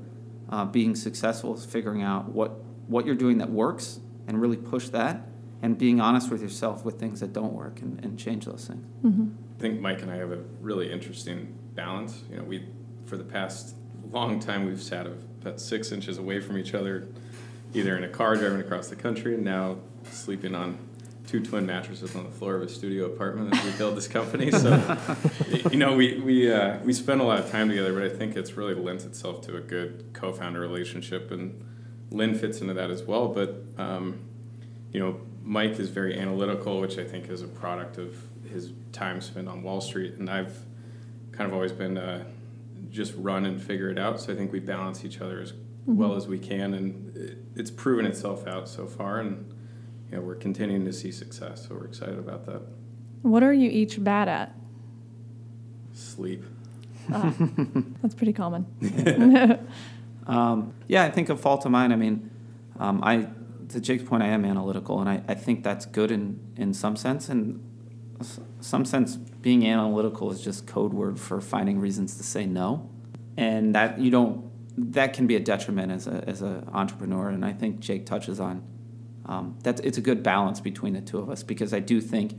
uh, 0.49 0.65
being 0.65 0.95
successful 0.95 1.55
is 1.55 1.63
figuring 1.63 2.01
out 2.01 2.29
what, 2.29 2.63
what 2.87 3.05
you're 3.05 3.15
doing 3.15 3.37
that 3.37 3.51
works 3.51 3.99
and 4.27 4.41
really 4.41 4.57
push 4.57 4.89
that 4.89 5.21
and 5.61 5.77
being 5.77 6.01
honest 6.01 6.29
with 6.29 6.41
yourself 6.41 6.83
with 6.83 6.99
things 6.99 7.19
that 7.19 7.31
don't 7.31 7.53
work 7.53 7.81
and, 7.81 8.03
and 8.03 8.17
change 8.19 8.45
those 8.45 8.67
things. 8.67 8.85
Mm-hmm. 9.03 9.27
I 9.57 9.61
think 9.61 9.79
Mike 9.79 10.01
and 10.01 10.11
I 10.11 10.17
have 10.17 10.31
a 10.31 10.43
really 10.61 10.91
interesting 10.91 11.57
balance. 11.73 12.23
You 12.29 12.37
know, 12.37 12.43
we 12.43 12.65
for 13.05 13.17
the 13.17 13.23
past 13.23 13.75
long 14.11 14.39
time 14.39 14.65
we've 14.65 14.81
sat 14.81 15.07
about 15.07 15.59
six 15.59 15.91
inches 15.91 16.17
away 16.17 16.39
from 16.39 16.57
each 16.57 16.73
other, 16.73 17.07
either 17.73 17.97
in 17.97 18.03
a 18.03 18.09
car 18.09 18.35
driving 18.35 18.59
across 18.59 18.89
the 18.89 18.95
country, 18.95 19.33
and 19.33 19.43
now 19.43 19.77
sleeping 20.11 20.53
on 20.53 20.77
two 21.27 21.41
twin 21.41 21.65
mattresses 21.65 22.15
on 22.15 22.23
the 22.23 22.31
floor 22.31 22.55
of 22.55 22.63
a 22.63 22.69
studio 22.69 23.05
apartment 23.05 23.53
as 23.53 23.63
we 23.63 23.71
build 23.71 23.95
this 23.95 24.07
company. 24.07 24.49
So, 24.49 24.97
you 25.71 25.77
know, 25.77 25.95
we 25.95 26.19
we 26.19 26.51
uh, 26.51 26.77
we 26.79 26.93
spend 26.93 27.21
a 27.21 27.23
lot 27.25 27.39
of 27.39 27.51
time 27.51 27.69
together, 27.69 27.93
but 27.93 28.03
I 28.03 28.09
think 28.09 28.35
it's 28.35 28.53
really 28.53 28.73
lends 28.73 29.05
itself 29.05 29.41
to 29.41 29.57
a 29.57 29.61
good 29.61 30.09
co-founder 30.13 30.59
relationship, 30.59 31.29
and 31.29 31.63
Lynn 32.09 32.33
fits 32.33 32.61
into 32.61 32.73
that 32.73 32.89
as 32.89 33.03
well. 33.03 33.27
But 33.27 33.63
um, 33.77 34.19
you 34.91 34.99
know, 34.99 35.19
Mike 35.43 35.79
is 35.79 35.89
very 35.89 36.17
analytical, 36.17 36.79
which 36.79 36.97
I 36.97 37.03
think 37.03 37.29
is 37.29 37.41
a 37.41 37.47
product 37.47 37.97
of 37.97 38.15
his 38.49 38.71
time 38.93 39.19
spent 39.21 39.49
on 39.49 39.61
Wall 39.61 39.81
Street, 39.81 40.15
and 40.15 40.29
I've 40.29 40.57
kind 41.33 41.47
of 41.47 41.53
always 41.53 41.73
been 41.73 41.97
uh, 41.97 42.23
just 42.89 43.13
run 43.17 43.45
and 43.45 43.61
figure 43.61 43.89
it 43.89 43.99
out. 43.99 44.21
So 44.21 44.31
I 44.31 44.35
think 44.35 44.53
we 44.53 44.59
balance 44.59 45.03
each 45.03 45.19
other 45.19 45.41
as 45.41 45.51
mm-hmm. 45.51 45.97
well 45.97 46.15
as 46.15 46.25
we 46.25 46.39
can, 46.39 46.73
and 46.73 47.15
it, 47.17 47.37
it's 47.55 47.69
proven 47.69 48.05
itself 48.05 48.47
out 48.47 48.69
so 48.69 48.87
far, 48.87 49.19
and 49.19 49.53
you 50.09 50.17
know 50.17 50.23
we're 50.23 50.35
continuing 50.35 50.85
to 50.85 50.93
see 50.93 51.11
success. 51.11 51.67
So 51.67 51.75
we're 51.75 51.85
excited 51.85 52.17
about 52.17 52.45
that. 52.45 52.61
What 53.21 53.43
are 53.43 53.53
you 53.53 53.69
each 53.69 54.03
bad 54.03 54.27
at? 54.27 54.55
Sleep. 55.93 56.43
Ah, 57.11 57.33
that's 58.01 58.15
pretty 58.15 58.33
common. 58.33 58.65
um, 60.27 60.73
yeah, 60.87 61.03
I 61.03 61.11
think 61.11 61.29
a 61.29 61.37
fault 61.37 61.65
of 61.65 61.71
mine. 61.71 61.91
I 61.91 61.95
mean, 61.95 62.29
um, 62.79 63.03
I 63.03 63.27
to 63.69 63.81
Jake's 63.81 64.03
point, 64.03 64.23
I 64.23 64.27
am 64.27 64.45
analytical, 64.45 64.99
and 64.99 65.09
I, 65.09 65.21
I 65.27 65.35
think 65.35 65.63
that's 65.63 65.85
good 65.85 66.11
in 66.11 66.39
in 66.55 66.73
some 66.73 66.95
sense, 66.95 67.29
and 67.29 67.63
some 68.61 68.85
sense 68.85 69.15
being 69.15 69.65
analytical 69.65 70.31
is 70.31 70.41
just 70.41 70.65
code 70.65 70.93
word 70.93 71.19
for 71.19 71.41
finding 71.41 71.79
reasons 71.79 72.17
to 72.17 72.23
say 72.23 72.45
no, 72.45 72.89
and 73.35 73.75
that 73.75 73.99
you 73.99 74.11
don't 74.11 74.45
that 74.77 75.13
can 75.13 75.27
be 75.27 75.35
a 75.35 75.39
detriment 75.39 75.91
as 75.91 76.07
a 76.07 76.23
as 76.27 76.41
an 76.41 76.67
entrepreneur, 76.71 77.29
and 77.29 77.43
I 77.43 77.53
think 77.53 77.79
Jake 77.79 78.05
touches 78.05 78.39
on 78.39 78.63
um, 79.27 79.57
that. 79.63 79.79
It's 79.83 79.97
a 79.97 80.01
good 80.01 80.23
balance 80.23 80.59
between 80.59 80.93
the 80.93 81.01
two 81.01 81.19
of 81.19 81.29
us 81.29 81.43
because 81.43 81.73
I 81.73 81.79
do 81.79 82.01
think 82.01 82.33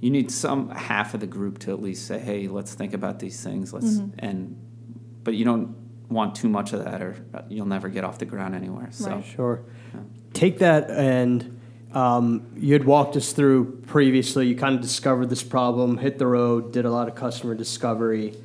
you 0.00 0.10
need 0.10 0.30
some 0.30 0.70
half 0.70 1.14
of 1.14 1.20
the 1.20 1.26
group 1.26 1.58
to 1.60 1.70
at 1.72 1.82
least 1.82 2.06
say, 2.06 2.18
"Hey, 2.18 2.48
let's 2.48 2.74
think 2.74 2.94
about 2.94 3.18
these 3.18 3.42
things." 3.42 3.72
Let's 3.72 3.86
mm-hmm. 3.86 4.18
and 4.18 4.56
but 5.24 5.34
you 5.34 5.44
don't 5.44 5.76
want 6.08 6.34
too 6.34 6.48
much 6.48 6.72
of 6.72 6.84
that, 6.84 7.02
or 7.02 7.16
you'll 7.48 7.66
never 7.66 7.88
get 7.88 8.04
off 8.04 8.18
the 8.18 8.24
ground 8.24 8.54
anywhere. 8.54 8.88
So 8.90 9.10
right. 9.10 9.24
sure, 9.24 9.62
yeah. 9.94 10.00
take 10.32 10.58
that 10.58 10.90
and. 10.90 11.56
Um, 11.92 12.52
you 12.54 12.74
had 12.74 12.84
walked 12.84 13.16
us 13.16 13.32
through 13.32 13.80
previously. 13.88 14.46
You 14.46 14.54
kind 14.54 14.76
of 14.76 14.80
discovered 14.80 15.28
this 15.28 15.42
problem, 15.42 15.98
hit 15.98 16.20
the 16.20 16.26
road, 16.28 16.72
did 16.72 16.84
a 16.84 16.90
lot 16.92 17.08
of 17.08 17.16
customer 17.16 17.52
discovery. 17.56 18.36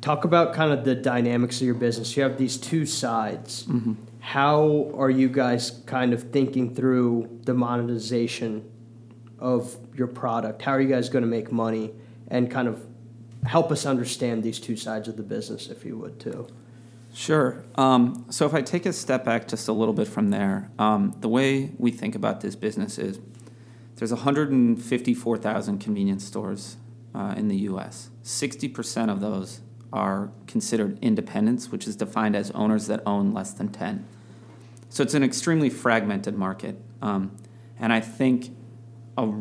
Talk 0.00 0.24
about 0.24 0.54
kind 0.54 0.72
of 0.72 0.86
the 0.86 0.94
dynamics 0.94 1.60
of 1.60 1.66
your 1.66 1.74
business. 1.74 2.16
You 2.16 2.22
have 2.22 2.38
these 2.38 2.56
two 2.56 2.86
sides. 2.86 3.64
Mm-hmm. 3.64 3.92
How 4.20 4.90
are 4.94 5.10
you 5.10 5.28
guys 5.28 5.82
kind 5.86 6.12
of 6.12 6.30
thinking 6.30 6.74
through 6.74 7.40
the 7.44 7.54
monetization 7.54 8.70
of 9.38 9.76
your 9.94 10.06
product? 10.06 10.62
How 10.62 10.72
are 10.72 10.80
you 10.80 10.88
guys 10.88 11.08
going 11.08 11.22
to 11.22 11.28
make 11.28 11.50
money? 11.50 11.92
And 12.28 12.48
kind 12.50 12.68
of 12.68 12.86
help 13.44 13.72
us 13.72 13.86
understand 13.86 14.42
these 14.42 14.60
two 14.60 14.76
sides 14.76 15.08
of 15.08 15.16
the 15.16 15.22
business, 15.22 15.68
if 15.68 15.84
you 15.84 15.96
would, 15.96 16.20
too. 16.20 16.46
Sure. 17.12 17.64
Um, 17.74 18.26
so 18.30 18.46
if 18.46 18.54
I 18.54 18.62
take 18.62 18.86
a 18.86 18.92
step 18.92 19.24
back 19.24 19.48
just 19.48 19.66
a 19.66 19.72
little 19.72 19.94
bit 19.94 20.06
from 20.06 20.30
there, 20.30 20.70
um, 20.78 21.16
the 21.20 21.28
way 21.28 21.72
we 21.76 21.90
think 21.90 22.14
about 22.14 22.40
this 22.40 22.54
business 22.54 22.98
is 22.98 23.18
there's 23.96 24.12
154,000 24.12 25.78
convenience 25.78 26.24
stores 26.24 26.76
uh, 27.14 27.34
in 27.36 27.48
the 27.48 27.56
U.S. 27.56 28.10
60% 28.22 29.10
of 29.10 29.20
those 29.20 29.60
are 29.92 30.30
considered 30.46 30.98
independents, 31.02 31.70
which 31.70 31.86
is 31.86 31.96
defined 31.96 32.36
as 32.36 32.50
owners 32.52 32.86
that 32.86 33.02
own 33.06 33.32
less 33.32 33.52
than 33.52 33.68
10. 33.68 34.06
So 34.88 35.02
it's 35.02 35.14
an 35.14 35.22
extremely 35.22 35.70
fragmented 35.70 36.36
market, 36.36 36.76
um, 37.00 37.36
and 37.78 37.92
I 37.92 38.00
think 38.00 38.54
a, 39.16 39.32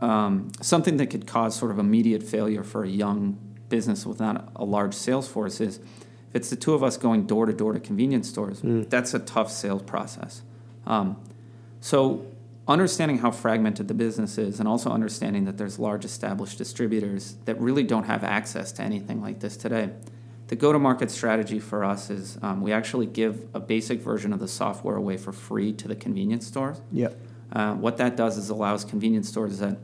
um, 0.00 0.52
something 0.60 0.96
that 0.98 1.06
could 1.06 1.26
cause 1.26 1.56
sort 1.56 1.70
of 1.70 1.78
immediate 1.78 2.22
failure 2.22 2.62
for 2.62 2.84
a 2.84 2.88
young 2.88 3.38
business 3.68 4.06
without 4.06 4.50
a 4.56 4.64
large 4.64 4.94
sales 4.94 5.28
force 5.28 5.60
is 5.60 5.78
if 5.78 6.36
it's 6.36 6.50
the 6.50 6.56
two 6.56 6.74
of 6.74 6.82
us 6.82 6.96
going 6.96 7.26
door 7.26 7.46
to 7.46 7.52
door 7.52 7.72
to 7.72 7.80
convenience 7.80 8.28
stores, 8.28 8.60
mm. 8.60 8.88
that's 8.90 9.14
a 9.14 9.18
tough 9.18 9.50
sales 9.50 9.82
process. 9.82 10.42
Um, 10.86 11.16
so, 11.80 12.26
understanding 12.68 13.18
how 13.18 13.30
fragmented 13.30 13.88
the 13.88 13.94
business 13.94 14.36
is 14.36 14.60
and 14.60 14.68
also 14.68 14.90
understanding 14.90 15.46
that 15.46 15.56
there's 15.56 15.78
large 15.78 16.04
established 16.04 16.58
distributors 16.58 17.36
that 17.46 17.58
really 17.60 17.82
don't 17.82 18.04
have 18.04 18.22
access 18.22 18.70
to 18.72 18.82
anything 18.82 19.22
like 19.22 19.40
this 19.40 19.56
today. 19.56 19.90
The 20.48 20.56
go 20.56 20.72
to 20.72 20.78
market 20.78 21.10
strategy 21.10 21.58
for 21.60 21.84
us 21.84 22.10
is 22.10 22.38
um, 22.42 22.60
we 22.60 22.72
actually 22.72 23.06
give 23.06 23.48
a 23.54 23.60
basic 23.60 24.00
version 24.00 24.32
of 24.32 24.38
the 24.38 24.48
software 24.48 24.96
away 24.96 25.16
for 25.16 25.32
free 25.32 25.72
to 25.74 25.88
the 25.88 25.96
convenience 25.96 26.46
stores. 26.46 26.80
Yep. 26.92 27.18
Uh, 27.50 27.74
what 27.74 27.96
that 27.96 28.16
does 28.16 28.36
is 28.36 28.50
allows 28.50 28.84
convenience 28.84 29.28
stores 29.28 29.58
that 29.58 29.78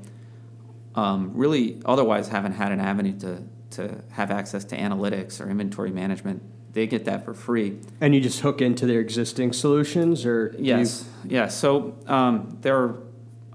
um, 0.94 1.32
really 1.34 1.80
otherwise 1.84 2.28
haven't 2.28 2.52
had 2.52 2.70
an 2.70 2.80
avenue 2.80 3.18
to 3.20 3.42
to 3.70 4.02
have 4.12 4.30
access 4.30 4.64
to 4.64 4.76
analytics 4.76 5.40
or 5.40 5.50
inventory 5.50 5.90
management, 5.90 6.42
they 6.74 6.86
get 6.86 7.04
that 7.06 7.24
for 7.24 7.32
free. 7.32 7.78
And 8.00 8.14
you 8.14 8.20
just 8.20 8.40
hook 8.40 8.60
into 8.60 8.84
their 8.84 9.00
existing 9.00 9.52
solutions, 9.52 10.26
or 10.26 10.54
yes, 10.58 11.08
you... 11.24 11.36
yeah. 11.36 11.48
So 11.48 11.96
um, 12.06 12.58
there 12.60 12.76
are 12.76 13.00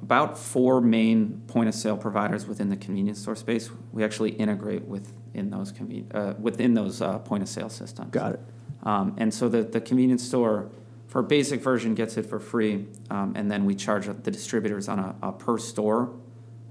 about 0.02 0.38
four 0.38 0.82
main 0.82 1.42
point 1.48 1.68
of 1.70 1.76
sale 1.76 1.98
providers 1.98 2.48
within 2.48 2.70
the 2.70 2.78
convenience 2.78 3.20
store 3.22 3.36
space. 3.36 3.70
We 3.92 4.04
actually 4.04 4.32
integrate 4.32 4.86
within 4.86 5.50
those 5.52 5.72
conven- 5.72 6.16
uh, 6.16 6.34
within 6.40 6.74
those 6.74 7.02
uh, 7.02 7.20
point 7.20 7.44
of 7.44 7.50
sale 7.50 7.70
systems. 7.70 8.10
Got 8.12 8.34
it. 8.34 8.40
Um, 8.84 9.16
and 9.18 9.34
so 9.34 9.50
the 9.50 9.64
the 9.64 9.82
convenience 9.82 10.24
store 10.24 10.72
for 11.08 11.20
a 11.20 11.24
basic 11.24 11.62
version 11.62 11.96
gets 11.96 12.18
it 12.18 12.26
for 12.26 12.40
free, 12.40 12.88
um, 13.10 13.34
and 13.36 13.52
then 13.52 13.66
we 13.66 13.76
charge 13.76 14.06
the 14.06 14.32
distributors 14.32 14.88
on 14.88 15.00
a, 15.00 15.16
a 15.22 15.32
per 15.34 15.58
store 15.58 16.16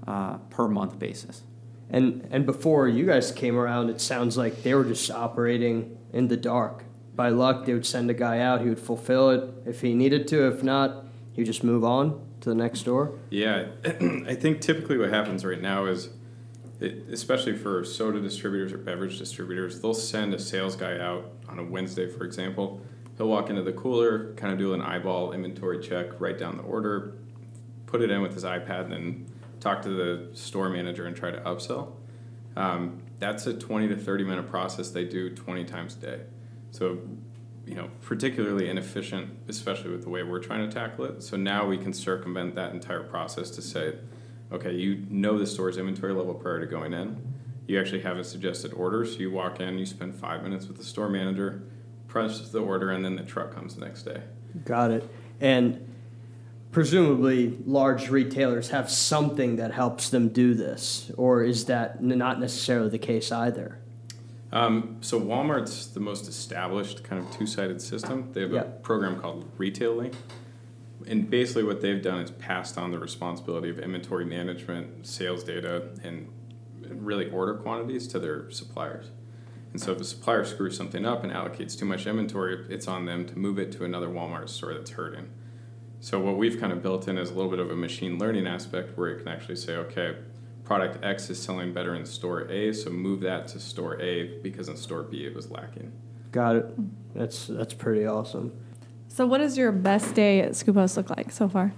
uh, 0.07 0.37
per 0.49 0.67
month 0.67 0.97
basis. 0.97 1.43
And 1.91 2.27
and 2.31 2.45
before 2.47 2.87
you 2.87 3.05
guys 3.05 3.31
came 3.31 3.55
around, 3.55 3.91
it 3.91 4.01
sounds 4.01 4.35
like 4.35 4.63
they 4.63 4.73
were 4.73 4.85
just 4.85 5.11
operating 5.11 5.98
in 6.13 6.27
the 6.27 6.37
dark. 6.37 6.83
By 7.15 7.29
luck, 7.29 7.65
they 7.65 7.73
would 7.73 7.85
send 7.85 8.09
a 8.09 8.13
guy 8.13 8.39
out. 8.39 8.61
He 8.61 8.69
would 8.69 8.79
fulfill 8.79 9.29
it 9.29 9.53
if 9.65 9.81
he 9.81 9.93
needed 9.93 10.27
to. 10.29 10.47
If 10.47 10.63
not, 10.63 11.05
he 11.33 11.43
just 11.43 11.63
move 11.63 11.83
on 11.83 12.25
to 12.41 12.49
the 12.49 12.55
next 12.55 12.83
door. 12.83 13.19
Yeah, 13.29 13.67
I 13.85 14.35
think 14.35 14.61
typically 14.61 14.97
what 14.97 15.09
happens 15.09 15.43
right 15.43 15.61
now 15.61 15.85
is, 15.85 16.09
it, 16.79 17.05
especially 17.11 17.57
for 17.57 17.83
soda 17.83 18.21
distributors 18.21 18.71
or 18.71 18.77
beverage 18.77 19.17
distributors, 19.17 19.81
they'll 19.81 19.93
send 19.93 20.33
a 20.33 20.39
sales 20.39 20.75
guy 20.75 20.97
out 20.97 21.33
on 21.49 21.59
a 21.59 21.63
Wednesday, 21.63 22.07
for 22.09 22.23
example. 22.23 22.81
He'll 23.17 23.27
walk 23.27 23.49
into 23.49 23.63
the 23.63 23.73
cooler, 23.73 24.33
kind 24.35 24.53
of 24.53 24.59
do 24.59 24.73
an 24.73 24.81
eyeball 24.81 25.33
inventory 25.33 25.81
check, 25.81 26.19
write 26.21 26.37
down 26.37 26.55
the 26.55 26.63
order, 26.63 27.15
put 27.85 28.01
it 28.01 28.09
in 28.09 28.21
with 28.21 28.33
his 28.33 28.45
iPad, 28.45 28.85
and 28.85 28.93
then 28.93 29.25
talk 29.59 29.81
to 29.81 29.89
the 29.89 30.29
store 30.33 30.69
manager 30.69 31.05
and 31.05 31.15
try 31.17 31.31
to 31.31 31.39
upsell. 31.41 31.91
Um, 32.55 33.01
that's 33.19 33.45
a 33.45 33.53
20 33.53 33.89
to 33.89 33.95
30 33.95 34.23
minute 34.23 34.49
process 34.49 34.89
they 34.89 35.05
do 35.05 35.29
20 35.29 35.65
times 35.65 35.95
a 35.95 35.99
day. 35.99 36.19
So, 36.71 36.99
you 37.65 37.75
know, 37.75 37.89
particularly 38.01 38.69
inefficient, 38.69 39.29
especially 39.47 39.91
with 39.91 40.03
the 40.03 40.09
way 40.09 40.23
we're 40.23 40.39
trying 40.39 40.67
to 40.67 40.73
tackle 40.73 41.05
it. 41.05 41.21
So 41.21 41.37
now 41.37 41.67
we 41.67 41.77
can 41.77 41.93
circumvent 41.93 42.55
that 42.55 42.73
entire 42.73 43.03
process 43.03 43.51
to 43.51 43.61
say, 43.61 43.95
okay, 44.51 44.73
you 44.73 45.05
know 45.09 45.37
the 45.37 45.45
store's 45.45 45.77
inventory 45.77 46.13
level 46.13 46.33
prior 46.33 46.59
to 46.59 46.65
going 46.65 46.93
in. 46.93 47.21
You 47.67 47.79
actually 47.79 48.01
have 48.01 48.17
a 48.17 48.23
suggested 48.23 48.73
order. 48.73 49.05
So 49.05 49.19
you 49.19 49.29
walk 49.29 49.59
in, 49.59 49.77
you 49.77 49.85
spend 49.85 50.15
five 50.15 50.41
minutes 50.41 50.67
with 50.67 50.77
the 50.77 50.83
store 50.83 51.09
manager, 51.09 51.63
press 52.07 52.49
the 52.49 52.59
order, 52.59 52.91
and 52.91 53.05
then 53.05 53.15
the 53.15 53.23
truck 53.23 53.53
comes 53.53 53.75
the 53.75 53.85
next 53.85 54.03
day. 54.03 54.23
Got 54.65 54.89
it. 54.89 55.09
And 55.39 55.88
presumably 56.71 57.57
large 57.65 58.09
retailers 58.09 58.69
have 58.69 58.89
something 58.89 59.55
that 59.55 59.71
helps 59.71 60.09
them 60.09 60.29
do 60.29 60.53
this, 60.53 61.11
or 61.17 61.43
is 61.43 61.65
that 61.65 62.03
not 62.03 62.39
necessarily 62.39 62.89
the 62.89 62.99
case 62.99 63.31
either? 63.31 63.79
Um, 64.51 64.97
so 65.01 65.19
Walmart's 65.19 65.87
the 65.87 65.99
most 65.99 66.27
established 66.27 67.03
kind 67.03 67.21
of 67.23 67.31
two-sided 67.31 67.81
system. 67.81 68.31
They 68.33 68.41
have 68.41 68.53
a 68.53 68.63
program 68.63 69.19
called 69.19 69.49
Retail 69.57 69.95
Link, 69.95 70.13
and 71.07 71.29
basically 71.29 71.63
what 71.63 71.81
they've 71.81 72.01
done 72.01 72.21
is 72.21 72.31
passed 72.31 72.77
on 72.77 72.91
the 72.91 72.99
responsibility 72.99 73.69
of 73.69 73.79
inventory 73.79 74.25
management, 74.25 75.05
sales 75.07 75.43
data, 75.43 75.89
and 76.03 76.27
really 76.89 77.29
order 77.29 77.55
quantities 77.55 78.07
to 78.07 78.19
their 78.19 78.49
suppliers. 78.49 79.11
And 79.71 79.79
so 79.79 79.91
if 79.91 80.01
a 80.01 80.03
supplier 80.03 80.43
screws 80.45 80.75
something 80.75 81.05
up 81.05 81.23
and 81.23 81.31
allocates 81.31 81.77
too 81.77 81.85
much 81.85 82.07
inventory, 82.07 82.65
it's 82.69 82.87
on 82.87 83.05
them 83.05 83.27
to 83.27 83.37
move 83.37 83.59
it 83.59 83.71
to 83.73 83.85
another 83.85 84.07
Walmart 84.07 84.49
store 84.49 84.73
that's 84.73 84.91
hurting. 84.91 85.29
So 86.01 86.19
what 86.19 86.37
we've 86.37 86.59
kind 86.59 86.71
of 86.71 86.81
built 86.81 87.07
in 87.07 87.17
is 87.17 87.29
a 87.31 87.33
little 87.33 87.51
bit 87.51 87.59
of 87.59 87.71
a 87.71 87.75
machine 87.75 88.17
learning 88.17 88.47
aspect 88.47 88.97
where 88.97 89.09
it 89.09 89.19
can 89.19 89.27
actually 89.27 89.57
say, 89.57 89.75
okay, 89.75 90.15
product 90.63 91.03
X 91.03 91.29
is 91.29 91.41
selling 91.41 91.73
better 91.73 91.95
in 91.95 92.05
store 92.05 92.49
A, 92.49 92.71
so 92.73 92.89
move 92.89 93.21
that 93.21 93.47
to 93.49 93.59
store 93.59 93.99
A 94.01 94.39
because 94.41 94.69
in 94.69 94.77
store 94.77 95.03
B 95.03 95.25
it 95.25 95.35
was 95.35 95.51
lacking. 95.51 95.91
Got 96.31 96.55
it. 96.57 97.15
That's 97.15 97.47
that's 97.47 97.73
pretty 97.73 98.05
awesome. 98.05 98.53
So, 99.07 99.25
what 99.25 99.39
does 99.39 99.57
your 99.57 99.71
best 99.71 100.13
day 100.13 100.41
at 100.41 100.51
Skupos 100.51 100.95
look 100.95 101.09
like 101.09 101.31
so 101.31 101.49
far? 101.49 101.73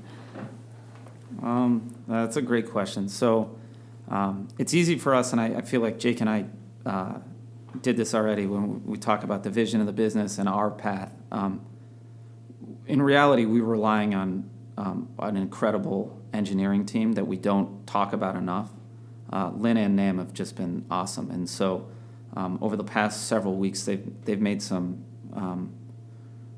Um, 1.42 1.96
that's 2.08 2.36
a 2.36 2.42
great 2.42 2.70
question. 2.70 3.08
So 3.08 3.56
um, 4.10 4.50
it's 4.58 4.74
easy 4.74 4.98
for 4.98 5.16
us, 5.16 5.32
and 5.32 5.42
I, 5.42 5.46
I, 5.56 5.62
feel 5.62 5.82
like 5.82 5.98
Jake 5.98 6.22
and 6.22 6.30
I 6.30 6.46
uh, 6.86 7.20
did 7.82 7.98
this 7.98 8.14
already 8.14 8.46
when 8.46 8.86
we 8.86 8.98
talk 8.98 9.24
about 9.24 9.44
the 9.44 9.50
vision 9.50 9.80
of 9.80 9.88
the 9.88 9.94
business 9.94 10.38
and 10.38 10.48
our 10.48 10.70
path. 10.70 11.14
Um, 11.32 11.66
in 12.92 13.02
reality, 13.02 13.46
we 13.46 13.62
were 13.62 13.72
relying 13.72 14.14
on 14.14 14.50
um, 14.78 15.08
an 15.20 15.38
incredible 15.38 16.22
engineering 16.34 16.86
team 16.86 17.14
that 17.14 17.26
we 17.26 17.38
don't 17.38 17.88
talk 17.88 18.12
about 18.12 18.36
enough. 18.36 18.70
Uh, 19.32 19.50
Lynn 19.56 19.78
and 19.78 19.96
Nam 19.96 20.18
have 20.18 20.34
just 20.34 20.58
been 20.58 20.86
awesome, 20.92 21.32
and 21.32 21.50
so 21.50 21.88
um, 22.36 22.60
over 22.62 22.76
the 22.76 22.84
past 22.84 23.28
several 23.28 23.56
weeks, 23.56 23.86
they've 23.86 24.06
they've 24.26 24.42
made 24.42 24.62
some 24.62 25.06
um, 25.34 25.74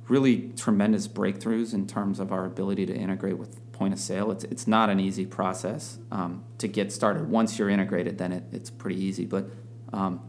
really 0.07 0.51
tremendous 0.57 1.07
breakthroughs 1.07 1.71
in 1.71 1.85
terms 1.85 2.19
of 2.19 2.31
our 2.31 2.45
ability 2.45 2.87
to 2.87 2.95
integrate 2.95 3.37
with 3.37 3.71
point 3.71 3.93
of 3.93 3.99
sale. 3.99 4.31
It's, 4.31 4.43
it's 4.45 4.67
not 4.67 4.89
an 4.89 4.99
easy 4.99 5.25
process 5.25 5.99
um, 6.11 6.43
to 6.57 6.67
get 6.67 6.91
started. 6.91 7.29
Once 7.29 7.59
you're 7.59 7.69
integrated, 7.69 8.17
then 8.17 8.31
it, 8.31 8.43
it's 8.51 8.69
pretty 8.69 8.99
easy. 9.03 9.25
But 9.25 9.49
um, 9.91 10.19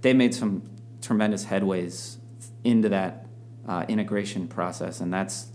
they 0.00 0.12
made 0.12 0.34
some 0.34 0.62
tremendous 1.00 1.46
headways 1.46 2.16
into 2.64 2.88
that 2.90 3.21
uh, 3.66 3.84
integration 3.88 4.48
process, 4.48 5.00
and 5.00 5.12
that's 5.12 5.48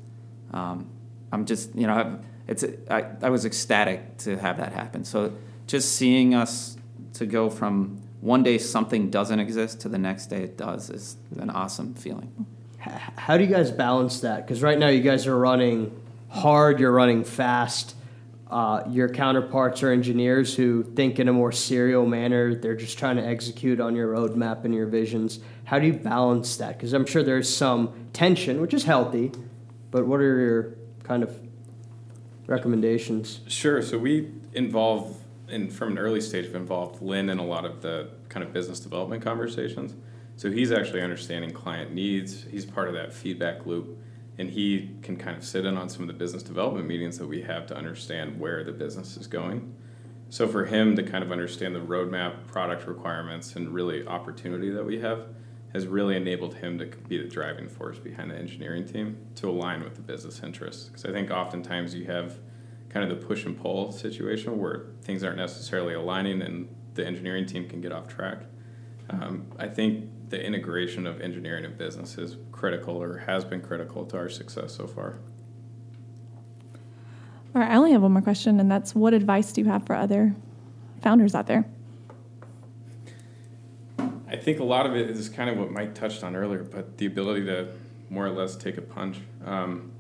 um, 0.51 0.89
I'm 1.31 1.45
just 1.45 1.75
you 1.75 1.87
know 1.87 2.19
it's 2.47 2.63
I, 2.89 3.05
I 3.21 3.29
was 3.29 3.45
ecstatic 3.45 4.17
to 4.19 4.37
have 4.37 4.57
that 4.57 4.73
happen. 4.73 5.03
So 5.03 5.33
just 5.67 5.95
seeing 5.95 6.33
us 6.33 6.77
to 7.13 7.25
go 7.25 7.49
from 7.49 8.01
one 8.21 8.43
day 8.43 8.57
something 8.57 9.09
doesn't 9.09 9.39
exist 9.39 9.81
to 9.81 9.89
the 9.89 9.97
next 9.97 10.27
day 10.27 10.43
it 10.43 10.57
does 10.57 10.89
is 10.89 11.17
an 11.39 11.49
awesome 11.49 11.93
feeling. 11.93 12.45
How 12.79 13.37
do 13.37 13.43
you 13.43 13.49
guys 13.49 13.71
balance 13.71 14.21
that? 14.21 14.45
Because 14.45 14.61
right 14.63 14.77
now 14.77 14.87
you 14.87 15.01
guys 15.01 15.27
are 15.27 15.37
running 15.37 15.99
hard, 16.29 16.79
you're 16.79 16.91
running 16.91 17.23
fast. 17.23 17.95
Uh, 18.49 18.83
your 18.89 19.09
counterparts 19.09 19.83
are 19.83 19.91
engineers 19.91 20.55
who 20.55 20.81
think 20.81 21.19
in 21.19 21.27
a 21.27 21.33
more 21.33 21.51
serial 21.51 22.05
manner. 22.05 22.55
They're 22.55 22.77
just 22.77 22.97
trying 22.97 23.17
to 23.17 23.25
execute 23.25 23.81
on 23.81 23.95
your 23.95 24.13
roadmap 24.15 24.63
and 24.63 24.73
your 24.73 24.87
visions. 24.87 25.39
How 25.65 25.79
do 25.79 25.87
you 25.87 25.93
balance 25.93 26.55
that? 26.57 26.77
Because 26.77 26.93
I'm 26.93 27.05
sure 27.05 27.23
there's 27.23 27.53
some 27.53 28.09
tension, 28.13 28.61
which 28.61 28.73
is 28.73 28.85
healthy, 28.85 29.31
but 29.91 30.07
what 30.07 30.21
are 30.21 30.39
your 30.39 30.75
kind 31.03 31.23
of 31.23 31.37
recommendations? 32.47 33.41
Sure. 33.47 33.81
So 33.81 33.97
we 33.97 34.31
involve, 34.53 35.17
and 35.49 35.71
from 35.71 35.91
an 35.91 35.97
early 35.97 36.21
stage, 36.21 36.45
we've 36.45 36.55
involved 36.55 37.01
Lynn 37.01 37.29
in 37.29 37.39
a 37.39 37.45
lot 37.45 37.65
of 37.65 37.81
the 37.81 38.11
kind 38.29 38.45
of 38.45 38.53
business 38.53 38.79
development 38.79 39.21
conversations. 39.21 39.93
So 40.37 40.51
he's 40.51 40.71
actually 40.71 41.01
understanding 41.01 41.51
client 41.51 41.93
needs. 41.93 42.45
He's 42.49 42.63
part 42.63 42.87
of 42.87 42.93
that 42.93 43.11
feedback 43.11 43.65
loop 43.65 43.97
and 44.38 44.50
he 44.50 44.91
can 45.01 45.17
kind 45.17 45.36
of 45.38 45.44
sit 45.44 45.65
in 45.65 45.77
on 45.77 45.89
some 45.89 46.01
of 46.01 46.08
the 46.08 46.13
business 46.13 46.44
development 46.44 46.88
meetings 46.88 47.17
that 47.17 47.27
we 47.27 47.41
have 47.41 47.65
to 47.67 47.75
understand 47.75 48.39
where 48.39 48.63
the 48.63 48.72
business 48.72 49.17
is 49.17 49.27
going. 49.27 49.74
So 50.29 50.48
for 50.48 50.65
him 50.65 50.96
to 50.96 51.03
kind 51.03 51.24
of 51.24 51.32
understand 51.32 51.74
the 51.74 51.79
roadmap, 51.79 52.48
product 52.48 52.86
requirements, 52.88 53.56
and 53.56 53.70
really 53.70 54.06
opportunity 54.06 54.70
that 54.72 54.86
we 54.86 55.00
have 55.00 55.27
has 55.74 55.88
really 55.88 56.15
enabled 56.15 56.56
him 56.56 56.77
to 56.79 56.86
be 56.86 57.17
the 57.17 57.27
driving 57.27 57.67
force 57.67 57.98
behind 57.98 58.32
the 58.32 58.36
engineering 58.36 58.86
team 58.86 59.17
to 59.36 59.50
align 59.50 59.84
with 59.84 59.96
the 59.96 60.01
business 60.01 60.41
interests. 60.44 60.86
Because 60.86 61.06
I 61.06 61.12
think 61.12 61.32
oftentimes 61.32 61.94
you 61.94 62.06
have 62.06 62.39
kind 62.89 63.10
of 63.10 63.20
the 63.20 63.25
push 63.25 63.46
and 63.46 63.60
pull 63.60 63.91
situation 63.91 64.58
where 64.58 64.88
things 65.01 65.24
aren't 65.24 65.38
necessarily 65.38 65.94
aligning 65.94 66.41
and 66.41 66.67
the 66.94 67.06
engineering 67.06 67.46
team 67.46 67.67
can 67.67 67.82
get 67.82 67.91
off 67.91 68.08
track. 68.08 68.44
Um, 69.10 69.46
I 69.58 69.67
think 69.67 70.10
the 70.29 70.43
integration 70.43 71.07
of 71.07 71.22
engineering 71.22 71.65
and 71.65 71.77
business 71.77 72.17
is 72.17 72.38
critical 72.51 73.01
or 73.01 73.19
has 73.19 73.45
been 73.45 73.62
critical 73.62 74.06
to 74.06 74.17
our 74.17 74.30
success 74.30 74.75
so 74.75 74.88
far. 74.88 75.17
All 77.56 77.62
right, 77.62 77.71
I 77.71 77.75
only 77.75 77.91
have 77.93 78.01
one 78.01 78.12
more 78.12 78.21
question, 78.21 78.60
and 78.60 78.69
that's 78.69 78.93
what 78.93 79.13
advice 79.13 79.51
do 79.51 79.62
you 79.62 79.67
have 79.67 79.86
for 79.86 79.95
other 79.95 80.36
founders 81.01 81.34
out 81.34 81.47
there? 81.47 81.65
I 84.30 84.36
think 84.36 84.60
a 84.60 84.63
lot 84.63 84.86
of 84.86 84.95
it 84.95 85.10
is 85.10 85.30
kind 85.30 85.49
of 85.49 85.58
what 85.58 85.71
Mike 85.71 85.95
touched 85.95 86.23
on 86.23 86.36
earlier, 86.36 86.63
but 86.63 86.97
the 86.97 87.06
ability 87.06 87.45
to 87.45 87.69
more 88.10 88.25
or 88.25 88.32
less 88.32 88.56
take 88.56 88.78
a 88.78 88.82
punch. 88.82 89.17
Um, 89.45 89.91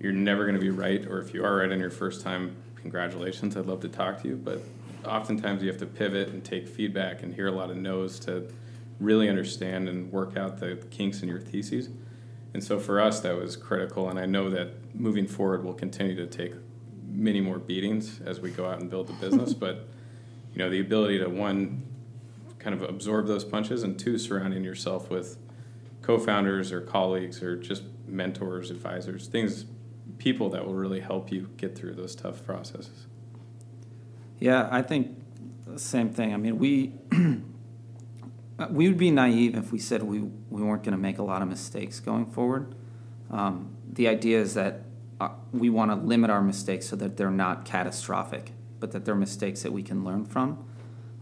you're 0.00 0.12
never 0.12 0.44
going 0.44 0.54
to 0.54 0.60
be 0.60 0.70
right, 0.70 1.06
or 1.06 1.20
if 1.20 1.34
you 1.34 1.44
are 1.44 1.56
right 1.56 1.70
on 1.70 1.78
your 1.78 1.90
first 1.90 2.22
time, 2.22 2.56
congratulations. 2.76 3.56
I'd 3.56 3.66
love 3.66 3.80
to 3.80 3.88
talk 3.88 4.22
to 4.22 4.28
you, 4.28 4.36
but 4.36 4.62
oftentimes 5.04 5.62
you 5.62 5.68
have 5.68 5.78
to 5.78 5.86
pivot 5.86 6.28
and 6.28 6.42
take 6.44 6.66
feedback 6.66 7.22
and 7.22 7.34
hear 7.34 7.48
a 7.48 7.52
lot 7.52 7.70
of 7.70 7.76
no's 7.76 8.18
to 8.20 8.50
really 9.00 9.28
understand 9.28 9.88
and 9.88 10.10
work 10.12 10.36
out 10.36 10.58
the 10.58 10.76
kinks 10.90 11.22
in 11.22 11.28
your 11.28 11.40
theses. 11.40 11.88
And 12.54 12.64
so 12.64 12.78
for 12.80 13.00
us, 13.00 13.20
that 13.20 13.36
was 13.36 13.56
critical. 13.56 14.08
And 14.08 14.18
I 14.18 14.26
know 14.26 14.50
that 14.50 14.94
moving 14.94 15.26
forward, 15.26 15.64
we'll 15.64 15.74
continue 15.74 16.16
to 16.16 16.26
take 16.26 16.54
many 17.06 17.40
more 17.40 17.58
beatings 17.58 18.20
as 18.24 18.40
we 18.40 18.50
go 18.50 18.66
out 18.66 18.80
and 18.80 18.90
build 18.90 19.08
the 19.08 19.12
business. 19.28 19.54
but 19.54 19.88
you 20.52 20.58
know, 20.58 20.70
the 20.70 20.80
ability 20.80 21.18
to 21.18 21.28
one, 21.28 21.82
kind 22.58 22.74
of 22.74 22.82
absorb 22.88 23.26
those 23.26 23.44
punches, 23.44 23.82
and 23.82 23.98
two, 23.98 24.18
surrounding 24.18 24.64
yourself 24.64 25.10
with 25.10 25.36
co-founders 26.02 26.72
or 26.72 26.80
colleagues 26.80 27.42
or 27.42 27.56
just 27.56 27.82
mentors, 28.06 28.70
advisors, 28.70 29.28
things, 29.28 29.66
people 30.16 30.48
that 30.50 30.66
will 30.66 30.74
really 30.74 31.00
help 31.00 31.30
you 31.30 31.50
get 31.56 31.76
through 31.76 31.94
those 31.94 32.14
tough 32.14 32.44
processes. 32.44 33.06
Yeah, 34.40 34.68
I 34.70 34.82
think 34.82 35.16
the 35.66 35.78
same 35.78 36.10
thing. 36.10 36.32
I 36.32 36.36
mean, 36.36 36.58
we 36.58 36.94
we 38.70 38.88
would 38.88 38.98
be 38.98 39.10
naive 39.10 39.56
if 39.56 39.70
we 39.70 39.78
said 39.78 40.02
we, 40.02 40.20
we 40.50 40.62
weren't 40.62 40.82
going 40.82 40.92
to 40.92 40.98
make 40.98 41.18
a 41.18 41.22
lot 41.22 41.42
of 41.42 41.48
mistakes 41.48 42.00
going 42.00 42.26
forward. 42.26 42.74
Um, 43.30 43.76
the 43.92 44.08
idea 44.08 44.40
is 44.40 44.54
that 44.54 44.82
uh, 45.20 45.30
we 45.52 45.70
want 45.70 45.90
to 45.90 45.96
limit 45.96 46.30
our 46.30 46.42
mistakes 46.42 46.86
so 46.86 46.96
that 46.96 47.16
they're 47.16 47.30
not 47.30 47.64
catastrophic, 47.64 48.52
but 48.80 48.92
that 48.92 49.04
they're 49.04 49.14
mistakes 49.14 49.62
that 49.62 49.72
we 49.72 49.82
can 49.82 50.04
learn 50.04 50.24
from. 50.24 50.64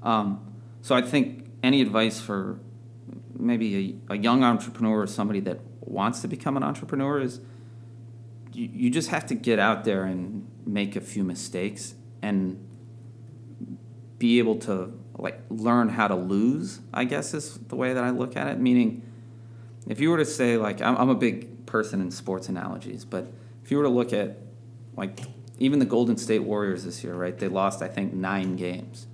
Um, 0.02 0.54
so 0.80 0.94
I 0.94 1.02
think 1.02 1.50
any 1.62 1.82
advice 1.82 2.20
for 2.20 2.58
maybe 3.38 4.00
a, 4.08 4.14
a, 4.14 4.16
young 4.16 4.42
entrepreneur 4.42 5.02
or 5.02 5.06
somebody 5.06 5.40
that 5.40 5.60
wants 5.80 6.20
to 6.20 6.28
become 6.28 6.56
an 6.56 6.62
entrepreneur 6.62 7.20
is 7.20 7.40
you, 8.52 8.68
you 8.72 8.90
just 8.90 9.10
have 9.10 9.26
to 9.26 9.34
get 9.34 9.58
out 9.58 9.84
there 9.84 10.04
and 10.04 10.46
make 10.64 10.96
a 10.96 11.00
few 11.00 11.24
mistakes 11.24 11.94
and 12.22 12.62
be 14.18 14.38
able 14.38 14.56
to 14.56 14.98
like 15.18 15.40
learn 15.50 15.88
how 15.88 16.08
to 16.08 16.14
lose 16.14 16.80
i 16.92 17.04
guess 17.04 17.34
is 17.34 17.58
the 17.68 17.76
way 17.76 17.92
that 17.92 18.04
i 18.04 18.10
look 18.10 18.36
at 18.36 18.48
it. 18.48 18.58
Meaning 18.58 19.02
if 19.88 20.00
you 20.00 20.10
were 20.10 20.18
to 20.18 20.24
say 20.24 20.56
like 20.56 20.80
i'm, 20.80 20.96
I'm 20.96 21.08
a 21.08 21.14
big 21.14 21.66
person 21.66 22.00
in 22.00 22.10
sports 22.10 22.48
analogies 22.48 23.04
but 23.04 23.32
if 23.64 23.70
you 23.70 23.78
were 23.78 23.84
to 23.84 23.90
look 23.90 24.12
at 24.12 24.38
like 24.96 25.20
even 25.58 25.78
the 25.78 25.86
golden 25.86 26.16
state 26.16 26.40
warriors 26.40 26.84
this 26.84 27.02
year 27.02 27.14
right 27.14 27.38
they 27.38 27.48
lost 27.48 27.82
i 27.82 27.88
think 27.88 28.12
nine 28.12 28.56
games. 28.56 29.06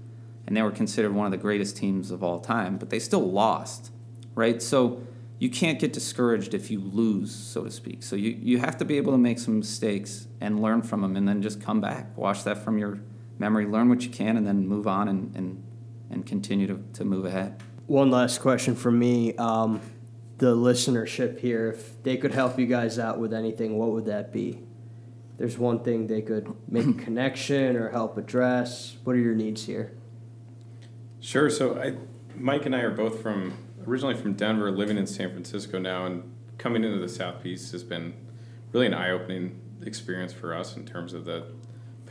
And 0.44 0.56
they 0.56 0.62
were 0.62 0.72
considered 0.72 1.14
one 1.14 1.24
of 1.24 1.30
the 1.30 1.38
greatest 1.38 1.76
teams 1.76 2.10
of 2.10 2.22
all 2.22 2.40
time 2.40 2.76
but 2.76 2.90
they 2.90 2.98
still 2.98 3.30
lost 3.30 3.92
right? 4.34 4.62
So 4.62 5.02
you 5.38 5.50
can't 5.50 5.78
get 5.78 5.92
discouraged 5.92 6.54
if 6.54 6.70
you 6.70 6.80
lose 6.80 7.34
so 7.34 7.64
to 7.64 7.70
speak. 7.70 8.02
So 8.02 8.16
you, 8.16 8.38
you 8.40 8.58
have 8.58 8.76
to 8.78 8.84
be 8.84 8.96
able 8.96 9.12
to 9.12 9.18
make 9.18 9.38
some 9.38 9.58
mistakes 9.58 10.28
and 10.40 10.62
learn 10.62 10.82
from 10.82 11.02
them 11.02 11.16
and 11.16 11.26
then 11.26 11.42
just 11.42 11.60
come 11.60 11.80
back 11.80 12.16
wash 12.16 12.42
that 12.42 12.58
from 12.58 12.78
your 12.78 13.00
memory 13.38 13.66
learn 13.66 13.88
what 13.88 14.02
you 14.02 14.10
can 14.10 14.36
and 14.36 14.46
then 14.46 14.66
move 14.66 14.86
on 14.86 15.08
and, 15.08 15.34
and 15.36 15.62
and 16.12 16.24
continue 16.24 16.66
to, 16.66 16.78
to 16.94 17.04
move 17.04 17.24
ahead. 17.24 17.62
One 17.86 18.10
last 18.10 18.40
question 18.40 18.76
from 18.76 18.98
me. 18.98 19.34
Um, 19.36 19.80
the 20.38 20.54
listenership 20.54 21.38
here, 21.40 21.70
if 21.70 22.02
they 22.02 22.16
could 22.16 22.32
help 22.32 22.58
you 22.58 22.66
guys 22.66 22.98
out 22.98 23.18
with 23.18 23.32
anything, 23.32 23.78
what 23.78 23.90
would 23.90 24.06
that 24.06 24.32
be? 24.32 24.60
There's 25.38 25.58
one 25.58 25.82
thing 25.82 26.06
they 26.06 26.22
could 26.22 26.52
make 26.68 26.86
a 26.86 26.92
connection 27.04 27.76
or 27.76 27.90
help 27.90 28.16
address. 28.18 28.96
What 29.04 29.16
are 29.16 29.20
your 29.20 29.34
needs 29.34 29.66
here? 29.66 29.92
Sure. 31.20 31.48
So 31.48 31.80
I, 31.80 31.94
Mike 32.36 32.66
and 32.66 32.74
I 32.74 32.80
are 32.80 32.90
both 32.90 33.22
from 33.22 33.56
originally 33.86 34.14
from 34.14 34.34
Denver, 34.34 34.70
living 34.70 34.98
in 34.98 35.06
San 35.06 35.30
Francisco 35.30 35.78
now, 35.78 36.06
and 36.06 36.32
coming 36.58 36.84
into 36.84 36.98
the 36.98 37.08
Southeast 37.08 37.72
has 37.72 37.84
been 37.84 38.14
really 38.72 38.86
an 38.86 38.94
eye-opening 38.94 39.60
experience 39.84 40.32
for 40.32 40.54
us 40.54 40.76
in 40.76 40.84
terms 40.84 41.12
of 41.12 41.24
the 41.24 41.46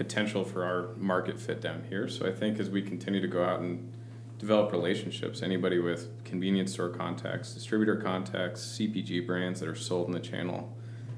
potential 0.02 0.44
for 0.44 0.66
our 0.66 0.96
market 0.98 1.40
fit 1.40 1.62
down 1.62 1.84
here. 1.88 2.08
So 2.08 2.26
I 2.26 2.32
think 2.32 2.60
as 2.60 2.72
we 2.72 2.82
continue 2.82 3.22
to 3.22 3.28
go 3.28 3.44
out 3.44 3.60
and 3.60 3.94
develop 4.40 4.72
relationships, 4.72 5.44
anybody 5.44 5.78
with 5.78 6.24
convenience 6.24 6.74
store 6.74 6.90
contacts, 6.90 7.54
distributor 7.54 7.98
contacts, 7.98 8.62
CPG 8.80 9.28
brands 9.28 9.60
that 9.60 9.70
are 9.70 9.76
sold 9.76 10.08
in 10.08 10.14
the 10.14 10.20
channel, 10.20 10.76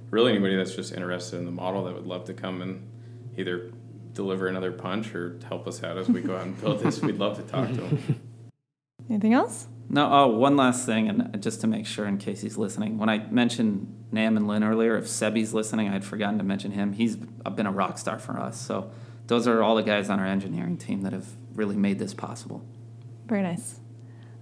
really 0.10 0.32
anybody 0.32 0.58
that's 0.58 0.76
just 0.76 0.92
interested 0.92 1.38
in 1.38 1.46
the 1.46 1.52
model 1.52 1.86
that 1.86 1.94
would 1.94 2.06
love 2.06 2.26
to 2.26 2.34
come 2.34 2.62
and 2.62 2.86
either 3.38 3.72
deliver 4.12 4.48
another 4.48 4.74
punch 4.74 5.16
or 5.16 5.40
help 5.48 5.66
us 5.66 5.82
out 5.82 5.98
as 5.98 6.10
we 6.10 6.20
go 6.20 6.36
out 6.36 6.44
and 6.44 6.60
build 6.60 6.82
this, 6.82 7.02
we'd 7.02 7.18
love 7.18 7.38
to 7.38 7.44
talk 7.44 7.70
to 7.70 7.76
them. 7.76 8.22
Anything 9.10 9.34
else? 9.34 9.68
No, 9.94 10.10
oh, 10.12 10.28
one 10.28 10.58
last 10.58 10.88
thing, 10.88 11.08
and 11.08 11.40
just 11.42 11.62
to 11.62 11.68
make 11.68 11.86
sure 11.86 12.08
in 12.08 12.18
case 12.18 12.42
he's 12.42 12.58
listening. 12.58 12.98
When 12.98 13.10
I 13.10 13.20
mentioned 13.28 14.06
Nam 14.12 14.38
and 14.38 14.48
Lynn 14.48 14.64
earlier, 14.64 14.98
if 14.98 15.06
Sebi's 15.06 15.54
listening, 15.54 15.88
I 15.88 15.92
had 15.92 16.04
forgotten 16.04 16.40
to 16.40 16.44
mention 16.44 16.72
him. 16.72 16.94
He's 16.94 17.16
been 17.16 17.68
a 17.68 17.72
rock 17.72 18.00
star 18.00 18.18
for 18.18 18.40
us. 18.40 18.60
So 18.60 18.90
those 19.28 19.48
are 19.48 19.62
all 19.62 19.76
the 19.76 19.84
guys 19.84 20.10
on 20.10 20.20
our 20.20 20.26
engineering 20.26 20.78
team 20.78 21.04
that 21.04 21.14
have 21.14 21.28
really 21.54 21.76
made 21.76 22.00
this 22.00 22.16
possible. 22.16 22.66
Very 23.28 23.44
nice. 23.44 23.80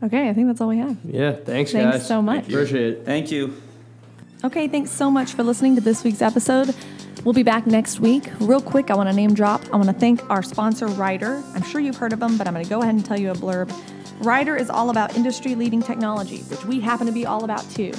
Okay, 0.01 0.29
I 0.29 0.33
think 0.33 0.47
that's 0.47 0.61
all 0.61 0.69
we 0.69 0.77
have. 0.77 0.97
Yeah, 1.03 1.33
thanks, 1.33 1.45
Thanks 1.45 1.73
guys. 1.73 1.91
Thanks 1.91 2.07
so 2.07 2.21
much. 2.21 2.47
Appreciate 2.47 2.93
it. 2.93 3.05
Thank 3.05 3.29
you. 3.29 3.61
Okay, 4.45 4.69
thanks 4.69 4.89
so 4.89 5.11
much 5.11 5.33
for 5.33 5.43
listening 5.43 5.75
to 5.75 5.81
this 5.81 6.01
week's 6.05 6.21
episode. 6.21 6.73
We'll 7.25 7.33
be 7.33 7.43
back 7.43 7.67
next 7.67 7.99
week. 7.99 8.31
Real 8.39 8.61
quick, 8.61 8.89
I 8.89 8.95
want 8.95 9.09
to 9.09 9.15
name 9.15 9.33
drop. 9.33 9.61
I 9.73 9.75
want 9.75 9.89
to 9.89 9.93
thank 9.93 10.27
our 10.29 10.41
sponsor, 10.41 10.87
Ryder. 10.87 11.43
I'm 11.53 11.61
sure 11.63 11.81
you've 11.81 11.97
heard 11.97 12.13
of 12.13 12.21
them, 12.21 12.37
but 12.37 12.47
I'm 12.47 12.53
going 12.53 12.63
to 12.63 12.69
go 12.69 12.81
ahead 12.81 12.95
and 12.95 13.05
tell 13.05 13.19
you 13.19 13.31
a 13.31 13.35
blurb. 13.35 13.69
Ryder 14.21 14.55
is 14.55 14.69
all 14.69 14.91
about 14.91 15.15
industry 15.15 15.55
leading 15.55 15.81
technology, 15.81 16.41
which 16.43 16.63
we 16.65 16.79
happen 16.79 17.07
to 17.07 17.11
be 17.11 17.25
all 17.25 17.43
about 17.43 17.67
too. 17.71 17.91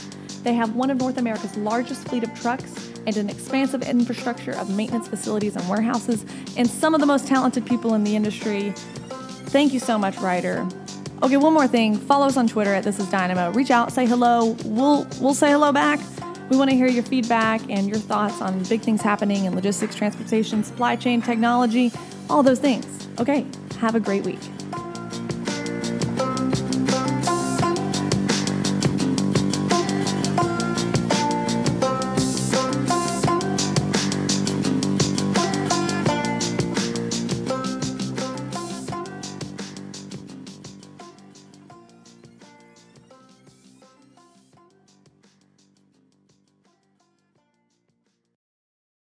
They 0.45 0.55
have 0.55 0.77
one 0.77 0.89
of 0.89 0.99
North 0.99 1.19
America's 1.19 1.57
largest 1.57 2.09
fleet 2.09 2.23
of 2.23 2.33
trucks 2.41 2.93
and 3.07 3.17
an 3.17 3.29
expansive 3.29 3.83
infrastructure 3.83 4.53
of 4.53 4.71
maintenance 4.71 5.09
facilities 5.09 5.57
and 5.57 5.69
warehouses, 5.69 6.25
and 6.57 6.71
some 6.71 6.95
of 6.95 7.01
the 7.01 7.07
most 7.07 7.27
talented 7.27 7.67
people 7.67 7.95
in 7.95 8.05
the 8.05 8.15
industry. 8.15 8.73
Thank 9.51 9.73
you 9.73 9.81
so 9.81 9.99
much, 9.99 10.17
Ryder. 10.19 10.69
Okay, 11.25 11.37
one 11.37 11.55
more 11.55 11.67
thing. 11.67 11.97
Follow 11.97 12.27
us 12.27 12.37
on 12.37 12.47
Twitter 12.47 12.73
at 12.73 12.85
This 12.85 13.01
Is 13.01 13.11
Dynamo. 13.11 13.51
Reach 13.51 13.73
out, 13.73 13.93
say 13.93 14.07
hello. 14.07 14.57
We'll 14.65 15.09
we'll 15.21 15.35
say 15.35 15.51
hello 15.51 15.73
back. 15.73 15.99
We 16.51 16.57
want 16.57 16.71
to 16.71 16.77
hear 16.77 16.87
your 16.87 17.03
feedback 17.03 17.63
and 17.69 17.89
your 17.89 17.99
thoughts 17.99 18.41
on 18.41 18.63
the 18.63 18.69
big 18.69 18.83
things 18.83 19.03
happening 19.03 19.47
in 19.47 19.57
logistics, 19.57 19.97
transportation, 19.97 20.63
supply 20.63 20.95
chain, 20.95 21.21
technology, 21.21 21.91
all 22.31 22.45
those 22.45 22.61
things. 22.61 23.09
Okay, 23.19 23.45
have 23.81 23.97
a 23.97 24.01
great 24.01 24.25
week. 24.25 24.41